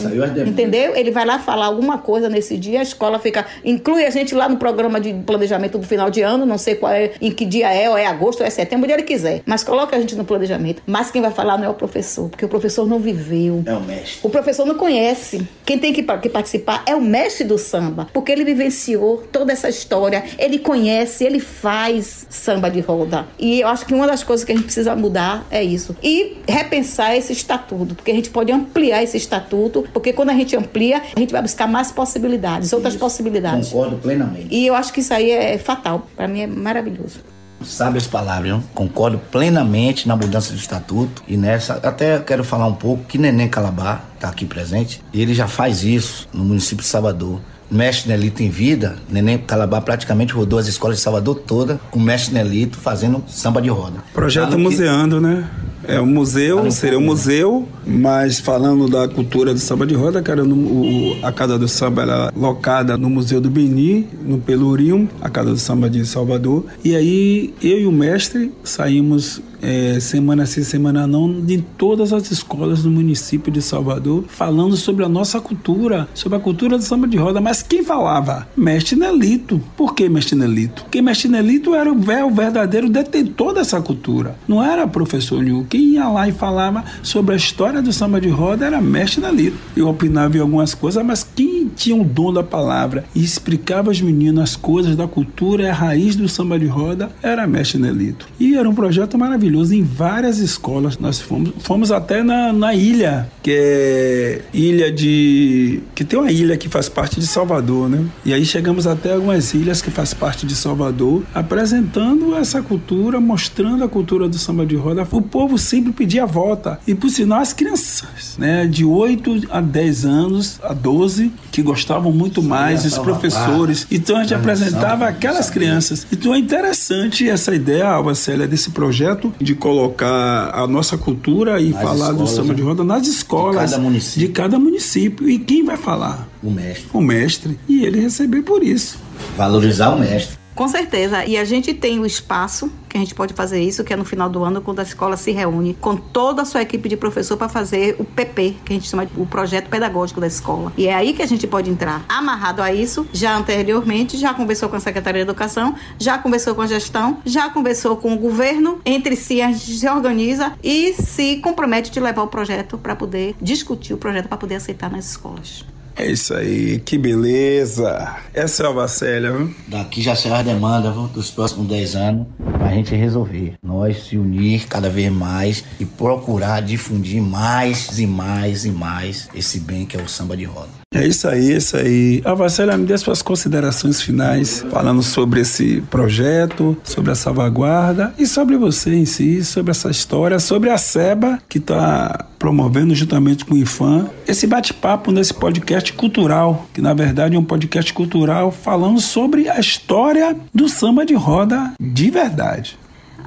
entendeu? 0.46 0.96
Ele 0.96 1.10
vai 1.10 1.26
lá 1.26 1.40
falar 1.40 1.66
alguma 1.66 1.98
coisa 1.98 2.30
nesse 2.30 2.56
dia, 2.56 2.82
a 2.82 2.84
escola 2.84 3.18
fica, 3.18 3.48
inclui 3.66 4.06
a 4.06 4.12
gente 4.12 4.36
lá 4.36 4.48
no 4.48 4.58
programa 4.58 5.02
de 5.02 5.12
planejamento 5.12 5.80
do 5.80 5.88
final 5.88 6.12
de 6.12 6.22
ano, 6.22 6.46
não 6.46 6.60
sei 6.60 6.76
qual 6.76 6.92
é, 6.92 7.14
em 7.20 7.32
que 7.32 7.46
dia 7.46 7.74
é, 7.74 7.90
ou 7.90 7.98
é 7.98 8.06
agosto, 8.06 8.42
ou 8.42 8.46
é 8.46 8.50
setembro, 8.52 8.84
onde 8.86 8.94
ele 8.94 9.04
quiser. 9.04 9.42
Mas 9.44 9.64
coloca 9.64 9.96
a 9.96 10.00
gente 10.00 10.16
no 10.16 10.24
planejamento. 10.24 10.84
Mas 10.86 11.10
quem 11.10 11.20
vai 11.20 11.32
falar 11.32 11.58
não 11.58 11.66
é 11.66 11.70
o 11.70 11.74
professor 11.74 12.27
porque 12.28 12.46
o 12.46 12.50
professor 12.50 12.88
não 12.88 13.00
viveu. 13.00 13.64
É 13.66 13.74
o 13.74 13.82
mestre. 13.82 14.20
O 14.24 14.30
professor 14.30 14.66
não 14.66 14.76
conhece. 14.76 15.48
Quem 15.66 15.78
tem 15.78 15.94
que, 15.94 16.04
que 16.04 16.30
participar 16.30 16.84
é 16.86 16.96
o 16.96 17.02
mestre 17.02 17.44
do 17.44 17.58
samba, 17.58 18.08
porque 18.14 18.32
ele 18.32 18.44
vivenciou 18.44 19.24
toda 19.32 19.52
essa 19.52 19.70
história, 19.70 20.24
ele 20.38 20.60
conhece, 20.60 21.24
ele 21.24 21.40
faz 21.40 22.26
samba 22.30 22.70
de 22.70 22.80
roda. 22.80 23.28
E 23.40 23.62
eu 23.62 23.68
acho 23.68 23.86
que 23.86 23.94
uma 23.94 24.08
das 24.08 24.24
coisas 24.24 24.44
que 24.46 24.52
a 24.52 24.56
gente 24.56 24.66
precisa 24.66 24.96
mudar 24.96 25.46
é 25.50 25.64
isso. 25.64 25.96
E 26.02 26.38
repensar 26.48 27.16
esse 27.16 27.34
estatuto, 27.34 27.96
porque 27.96 28.12
a 28.12 28.16
gente 28.16 28.30
pode 28.30 28.52
ampliar 28.52 29.04
esse 29.04 29.18
estatuto, 29.18 29.86
porque 29.94 30.14
quando 30.14 30.30
a 30.30 30.34
gente 30.34 30.56
amplia, 30.56 31.02
a 31.16 31.20
gente 31.20 31.32
vai 31.32 31.42
buscar 31.42 31.68
mais 31.68 31.92
possibilidades, 31.92 32.72
outras 32.74 32.94
isso. 32.94 33.00
possibilidades. 33.00 33.70
Concordo 33.70 33.98
plenamente. 33.98 34.48
E 34.52 34.66
eu 34.66 34.76
acho 34.76 34.94
que 34.94 35.00
isso 35.00 35.14
aí 35.14 35.32
é 35.32 35.58
fatal. 35.58 36.08
Para 36.16 36.28
mim 36.28 36.42
é 36.42 36.48
maravilhoso. 36.48 37.37
Sabe 37.64 37.98
as 37.98 38.08
palavras, 38.08 38.52
não? 38.52 38.62
Concordo 38.74 39.18
plenamente 39.32 40.08
na 40.08 40.16
mudança 40.16 40.52
do 40.52 40.60
estatuto 40.60 41.24
e 41.28 41.36
nessa. 41.36 41.74
Até 41.76 42.20
quero 42.20 42.44
falar 42.44 42.68
um 42.68 42.74
pouco 42.74 43.04
que 43.06 43.18
Neném 43.18 43.48
Calabar 43.48 44.04
está 44.16 44.30
aqui 44.30 44.46
presente. 44.46 45.02
Ele 45.14 45.34
já 45.34 45.48
faz 45.48 45.84
isso 45.84 46.28
no 46.34 46.44
município 46.44 46.84
de 46.84 46.90
Salvador. 46.90 47.40
Mestre 47.70 48.10
Nelito 48.10 48.42
em 48.42 48.50
vida, 48.50 48.96
Neném 49.10 49.38
Calabar 49.38 49.82
praticamente 49.82 50.34
rodou 50.34 50.58
as 50.58 50.68
escolas 50.68 50.98
de 50.98 51.04
Salvador 51.04 51.36
toda 51.36 51.80
com 51.92 52.00
o 52.00 52.02
Mestre 52.02 52.34
Nelito 52.34 52.78
fazendo 52.78 53.22
samba 53.28 53.62
de 53.62 53.68
roda. 53.70 53.98
Projeto 54.14 54.58
Museando, 54.58 55.18
que... 55.18 55.24
né? 55.24 55.50
É 55.88 56.02
um 56.02 56.06
museu, 56.06 56.70
seria 56.70 57.00
um 57.00 57.02
museu, 57.02 57.68
mas 57.86 58.40
falando 58.40 58.90
da 58.90 59.08
cultura 59.08 59.54
do 59.54 59.60
samba 59.60 59.86
de 59.86 59.96
roda, 59.96 60.22
cara, 60.22 60.44
no, 60.44 60.56
o, 60.56 61.26
a 61.26 61.32
Casa 61.32 61.58
do 61.58 61.68
Samba 61.68 62.02
era 62.02 62.34
locada 62.36 62.98
no 62.98 63.10
Museu 63.10 63.40
do 63.40 63.50
Beni, 63.50 64.06
no 64.22 64.38
Pelourinho, 64.38 65.10
a 65.22 65.30
Casa 65.30 65.52
do 65.52 65.58
Samba 65.58 65.90
de 65.90 66.06
Salvador. 66.06 66.66
E 66.84 66.96
aí 66.96 67.54
eu 67.62 67.80
e 67.80 67.86
o 67.88 67.92
mestre 67.92 68.52
saímos 68.64 69.42
é, 69.62 70.00
semana 70.00 70.46
sim, 70.46 70.64
semana 70.64 71.08
não, 71.08 71.42
de 71.42 71.64
todas 71.78 72.14
as 72.14 72.32
escolas 72.32 72.84
do 72.84 72.92
município 72.92 73.52
de 73.52 73.62
Salvador, 73.62 74.26
falando 74.28 74.76
sobre 74.76 75.04
a 75.04 75.10
nossa 75.10 75.40
cultura, 75.40 76.08
sobre 76.14 76.38
a 76.38 76.42
cultura 76.42 76.78
do 76.78 76.84
samba 76.84 77.08
de 77.08 77.18
roda. 77.18 77.42
Mas 77.42 77.64
quem 77.64 77.84
falava? 77.84 78.48
Mestre 78.56 78.96
Nelito. 78.96 79.62
Por 79.76 79.96
que 79.96 80.08
Mestre 80.10 80.38
Nelito? 80.38 80.84
Porque 80.84 81.02
Mestre 81.02 81.30
Nelito 81.30 81.74
era 81.74 81.92
o 81.92 82.32
verdadeiro 82.32 82.90
detentor 82.90 83.54
dessa 83.54 83.82
cultura. 83.82 84.36
Não 84.48 84.64
era 84.64 84.88
professor 84.88 85.42
nenhum. 85.42 85.64
Quem 85.64 85.94
ia 85.94 86.08
lá 86.08 86.28
e 86.28 86.32
falava 86.32 86.84
sobre 87.02 87.34
a 87.34 87.38
história 87.38 87.82
do 87.82 87.92
samba 87.92 88.22
de 88.22 88.30
roda 88.30 88.66
era 88.66 88.82
Mestre 88.82 89.22
Nelito. 89.22 89.58
Eu 89.76 89.88
opinava 89.88 90.38
em 90.38 90.42
algumas 90.42 90.74
coisas, 90.74 91.04
mas 91.04 91.28
quem 91.36 91.68
tinha 91.76 91.96
o 91.96 92.04
dom 92.04 92.32
da 92.32 92.44
palavra 92.44 93.06
e 93.16 93.24
explicava 93.24 93.90
aos 93.90 94.02
meninos 94.02 94.44
as 94.44 94.56
coisas 94.56 94.96
da 94.96 95.08
cultura 95.08 95.64
e 95.64 95.70
a 95.70 95.74
raiz 95.74 96.16
do 96.16 96.30
samba 96.30 96.60
de 96.60 96.66
roda 96.66 97.10
era 97.22 97.48
Mestre 97.48 97.80
Nelito. 97.80 98.28
E 98.40 98.56
era 98.56 98.70
um 98.70 98.76
projeto 98.76 99.18
maravilhoso 99.18 99.47
maravilhoso 99.48 99.74
em 99.74 99.84
várias 99.84 100.40
escolas. 100.40 100.98
Nós 100.98 101.20
fomos, 101.20 101.52
fomos 101.60 101.92
até 101.92 102.22
na, 102.22 102.52
na 102.52 102.74
ilha, 102.74 103.30
que 103.42 103.52
é 103.52 104.42
ilha 104.54 104.92
de. 104.92 105.82
que 105.96 106.04
tem 106.04 106.20
uma 106.20 106.32
ilha 106.32 106.58
que 106.58 106.70
faz 106.70 106.90
parte 106.90 107.20
de 107.20 107.26
Salvador, 107.26 107.90
né? 107.90 108.06
E 108.26 108.34
aí 108.34 108.46
chegamos 108.46 108.86
até 108.86 109.14
algumas 109.14 109.54
ilhas 109.54 109.82
que 109.82 109.90
faz 109.90 110.14
parte 110.14 110.46
de 110.46 110.56
Salvador, 110.56 111.24
apresentando 111.34 112.36
essa 112.36 112.62
cultura, 112.62 113.20
mostrando 113.20 113.84
a 113.84 113.88
cultura 113.88 114.28
do 114.28 114.38
samba 114.38 114.66
de 114.66 114.76
roda. 114.76 115.08
O 115.12 115.22
povo 115.22 115.58
sempre 115.58 115.92
pedia 115.92 116.26
volta. 116.26 116.80
E 116.86 116.94
por 116.94 117.10
sinal, 117.10 117.40
as 117.40 117.54
crianças, 117.54 118.36
né? 118.38 118.68
De 118.68 118.84
8 118.84 119.48
a 119.50 119.62
10 119.62 120.06
anos, 120.06 120.60
a 120.62 120.74
12, 120.74 121.32
que 121.52 121.62
gostavam 121.62 122.12
muito 122.12 122.42
Sim, 122.42 122.48
mais, 122.48 122.86
os 122.86 122.98
professores. 122.98 123.88
Então 123.90 124.18
a 124.18 124.22
gente 124.22 124.34
apresentava 124.34 125.08
aquelas 125.08 125.50
crianças. 125.50 126.06
Então 126.12 126.34
é 126.34 126.38
interessante 126.38 127.28
essa 127.28 127.54
ideia, 127.56 127.88
Alva 127.88 128.14
Célia, 128.14 128.48
desse 128.48 128.72
projeto 128.72 129.34
de 129.40 129.56
colocar 129.56 130.52
a 130.54 130.68
nossa 130.68 130.98
cultura 130.98 131.60
e 131.62 131.70
nas 131.70 131.82
falar 131.82 132.12
escolas, 132.12 132.18
do 132.18 132.28
samba 132.28 132.56
de 132.56 132.62
né? 132.62 132.68
roda 132.68 132.84
nas 132.84 133.08
escolas 133.08 133.70
de 133.70 133.72
cada, 133.72 133.84
município. 133.84 134.28
de 134.28 134.34
cada 134.34 134.60
município. 134.60 135.30
E 135.30 135.40
quem 135.40 135.64
vai 135.64 135.78
falar? 135.78 136.28
O 136.44 136.50
mestre. 136.50 136.88
O 136.94 137.02
mestre. 137.02 137.60
E 137.68 137.84
ele 137.86 138.00
receber 138.00 138.42
por 138.42 138.64
isso. 138.64 138.98
Valorizar 139.38 139.90
o 139.90 140.00
mestre. 140.00 140.37
Com 140.58 140.68
certeza. 140.68 141.24
E 141.24 141.38
a 141.38 141.46
gente 141.46 141.72
tem 141.72 142.00
o 142.00 142.06
espaço 142.06 142.72
que 142.90 142.98
a 142.98 143.00
gente 143.00 143.14
pode 143.14 143.32
fazer 143.36 143.62
isso, 143.62 143.84
que 143.84 143.94
é 143.94 143.96
no 143.96 144.04
final 144.04 144.28
do 144.28 144.44
ano, 144.44 144.60
quando 144.60 144.80
a 144.80 144.84
escola 144.84 145.16
se 145.16 145.32
reúne 145.32 145.78
com 145.80 145.96
toda 145.96 146.42
a 146.42 146.46
sua 146.46 146.64
equipe 146.64 146.90
de 146.90 146.98
professor 146.98 147.38
para 147.38 147.48
fazer 147.48 147.96
o 148.00 148.04
PP, 148.04 148.56
que 148.66 148.74
a 148.74 148.76
gente 148.76 148.90
chama 148.90 149.06
de 149.06 149.12
o 149.16 149.26
projeto 149.28 149.70
pedagógico 149.70 150.20
da 150.20 150.26
escola. 150.26 150.74
E 150.76 150.88
é 150.88 150.96
aí 150.96 151.14
que 151.14 151.22
a 151.22 151.28
gente 151.28 151.46
pode 151.46 151.70
entrar. 151.70 152.04
Amarrado 152.10 152.64
a 152.64 152.74
isso, 152.74 153.08
já 153.14 153.38
anteriormente, 153.38 154.18
já 154.18 154.34
conversou 154.34 154.68
com 154.68 154.76
a 154.76 154.80
Secretaria 154.80 155.24
de 155.24 155.30
Educação, 155.30 155.76
já 156.00 156.18
conversou 156.18 156.56
com 156.56 156.64
a 156.64 156.68
gestão, 156.68 157.20
já 157.24 157.50
conversou 157.50 157.96
com 157.96 158.16
o 158.16 158.18
governo, 158.18 158.82
entre 158.84 159.16
si 159.16 159.44
a 159.44 159.52
gente 159.52 159.78
se 159.78 159.88
organiza 159.88 160.54
e 160.64 160.94
se 160.94 161.38
compromete 161.38 161.92
de 161.92 162.00
levar 162.00 162.24
o 162.24 162.28
projeto 162.28 162.80
para 162.80 162.96
poder 162.96 163.36
discutir 163.40 163.94
o 163.94 163.98
projeto 163.98 164.28
para 164.28 164.38
poder 164.38 164.56
aceitar 164.56 164.90
nas 164.90 165.06
escolas. 165.06 165.77
É 165.98 166.06
isso 166.06 166.36
aí, 166.36 166.80
que 166.80 166.96
beleza. 166.96 168.16
Essa 168.32 168.64
é 168.64 168.68
a 168.68 168.72
Vacélia, 168.72 169.32
viu? 169.32 169.56
Daqui 169.68 170.00
já 170.00 170.16
será 170.16 170.40
a 170.40 170.44
demanda 170.44 170.92
viu, 170.92 171.08
dos 171.08 171.32
próximos 171.32 171.68
10 171.68 171.96
anos 171.96 172.28
para 172.38 172.68
a 172.68 172.72
gente 172.72 172.94
resolver. 172.94 173.56
Nós 173.64 174.04
se 174.04 174.16
unir 174.16 174.68
cada 174.68 174.92
vez 174.92 175.12
mais 175.12 175.64
e 175.80 175.86
procurar 175.86 176.62
difundir 176.62 177.20
mais 177.20 177.98
e 177.98 178.06
mais 178.06 178.64
e 178.64 178.72
mais 178.72 179.28
esse 179.34 179.60
bem 179.60 179.88
que 179.88 179.98
é 179.98 180.02
o 180.02 180.08
samba 180.08 180.38
de 180.38 180.44
roda. 180.44 180.70
É 180.94 181.06
isso 181.06 181.28
aí, 181.28 181.52
é 181.52 181.58
isso 181.58 181.76
aí. 181.76 182.22
A 182.24 182.34
Vasselha, 182.34 182.78
me 182.78 182.86
dê 182.86 182.98
suas 182.98 183.22
considerações 183.22 184.02
finais, 184.02 184.66
falando 184.72 185.04
sobre 185.04 185.42
esse 185.42 185.82
projeto, 185.92 186.78
sobre 186.84 187.12
a 187.12 187.16
salvaguarda 187.16 188.14
e 188.18 188.26
sobre 188.26 188.56
você 188.56 188.96
em 188.96 189.06
si, 189.06 189.44
sobre 189.44 189.72
essa 189.72 189.92
história, 189.92 190.40
sobre 190.40 190.70
a 190.70 190.78
SEBA, 190.78 191.40
que 191.50 191.58
está 191.58 192.26
promovendo 192.40 192.96
juntamente 192.96 193.44
com 193.44 193.56
o 193.56 193.58
IFAM 193.58 194.10
esse 194.28 194.48
bate-papo 194.48 195.12
nesse 195.12 195.34
podcast 195.34 195.92
cultural, 195.94 196.68
que 196.74 196.82
na 196.82 196.94
verdade 196.94 197.36
é 197.36 197.40
um 197.40 197.44
podcast 197.44 197.92
cultural 197.94 198.52
falando 198.52 199.02
sobre 199.02 199.50
a 199.50 199.60
história 199.60 200.36
do 200.54 200.70
samba 200.70 201.06
de 201.06 201.14
roda 201.14 201.74
de 201.80 202.10
verdade. 202.10 202.78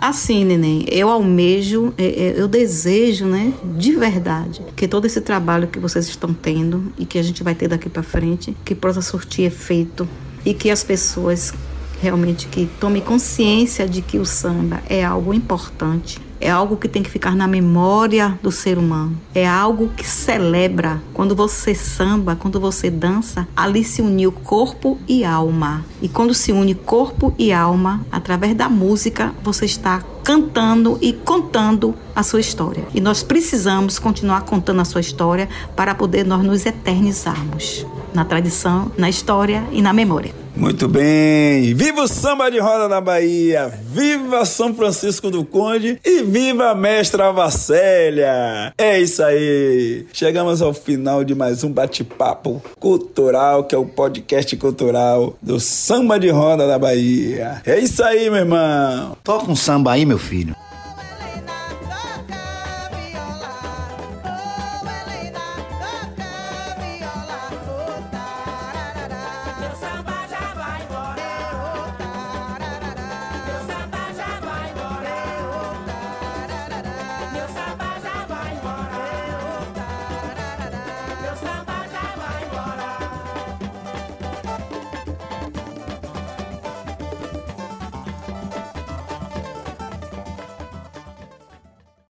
Assim, 0.03 0.47
neném, 0.47 0.87
eu 0.89 1.11
almejo, 1.11 1.93
é, 1.99 2.05
é, 2.05 2.35
eu 2.41 2.49
desejo, 2.49 3.27
né, 3.27 3.53
de 3.77 3.93
verdade, 3.93 4.63
que 4.75 4.89
todo 4.89 5.05
esse 5.05 5.21
trabalho 5.21 5.69
que 5.69 5.79
vocês 5.79 6.09
estão 6.09 6.33
tendo 6.33 6.91
e 6.97 7.05
que 7.05 7.19
a 7.19 7.23
gente 7.23 7.43
vai 7.43 7.55
ter 7.55 7.69
daqui 7.69 7.91
para 7.91 8.03
frente, 8.03 8.57
que 8.65 8.75
possa 8.75 9.03
surtir 9.03 9.45
efeito 9.45 10.09
e 10.43 10.55
que 10.55 10.71
as 10.71 10.83
pessoas 10.83 11.53
realmente 12.01 12.49
que 12.49 12.67
tomem 12.81 13.03
consciência 13.03 13.87
de 13.87 14.01
que 14.01 14.19
o 14.19 14.25
samba 14.25 14.83
é 14.89 15.05
algo 15.05 15.35
importante, 15.35 16.19
é 16.41 16.51
algo 16.51 16.77
que 16.77 16.89
tem 16.89 17.03
que 17.03 17.11
ficar 17.11 17.37
na 17.37 17.47
memória 17.47 18.39
do 18.43 18.51
ser 18.51 18.79
humano. 18.79 19.17
É 19.35 19.47
algo 19.47 19.91
que 19.97 20.07
celebra. 20.07 21.01
Quando 21.13 21.37
você 21.37 21.75
samba, 21.75 22.35
quando 22.35 22.59
você 22.59 22.91
dança, 22.91 23.47
ali 23.55 23.85
se 23.85 24.01
uniu 24.01 24.33
corpo 24.33 24.99
e 25.07 25.25
alma. 25.25 25.85
E 26.01 26.09
quando 26.09 26.33
se 26.33 26.51
une 26.51 26.75
corpo 26.75 27.35
e 27.39 27.53
alma, 27.53 28.05
através 28.11 28.55
da 28.55 28.69
música, 28.69 29.35
você 29.43 29.67
está 29.67 30.03
cantando 30.25 30.99
e 31.01 31.13
contando 31.13 31.95
a 32.15 32.23
sua 32.23 32.41
história. 32.41 32.87
E 32.95 33.01
nós 33.01 33.23
precisamos 33.23 33.99
continuar 33.99 34.43
contando 34.43 34.81
a 34.81 34.85
sua 34.85 35.01
história 35.01 35.49
para 35.77 35.95
poder 35.95 36.25
nós 36.25 36.43
nos 36.43 36.65
eternizarmos 36.65 37.87
na 38.15 38.25
tradição, 38.25 38.91
na 38.97 39.09
história 39.09 39.65
e 39.73 39.81
na 39.83 39.93
memória. 39.93 40.33
Muito 40.57 40.89
bem! 40.89 41.73
Viva 41.75 42.03
o 42.03 42.09
samba 42.09 42.51
de 42.51 42.59
roda 42.59 42.89
na 42.89 43.01
Bahia! 43.01 43.73
Viva 43.83 44.45
São 44.45 44.75
Francisco 44.75 45.31
do 45.31 45.45
Conde 45.45 45.99
e 46.05 46.23
viva 46.23 46.71
a 46.71 46.75
mestra 46.75 47.33
Vacélia! 47.33 48.73
É 48.77 49.01
isso 49.01 49.23
aí! 49.23 50.07
Chegamos 50.13 50.61
ao 50.61 50.75
final 50.75 51.25
de 51.25 51.35
mais 51.35 51.65
um 51.65 51.73
bate-papo 51.73 52.63
cultural, 52.79 53.65
que 53.65 53.75
é 53.75 53.79
o 53.79 53.87
podcast 53.87 54.55
cultural 54.57 55.35
do 55.41 55.59
samba 55.61 56.19
de 56.19 56.29
roda 56.29 56.67
da 56.67 56.79
Bahia. 56.79 57.63
É 57.65 57.79
isso 57.79 58.03
aí, 58.03 58.29
meu 58.29 58.41
irmão! 58.41 59.17
Toca 59.23 59.51
um 59.51 59.57
samba 59.57 59.93
aí, 59.93 60.05
meu 60.05 60.19
filho. 60.19 60.55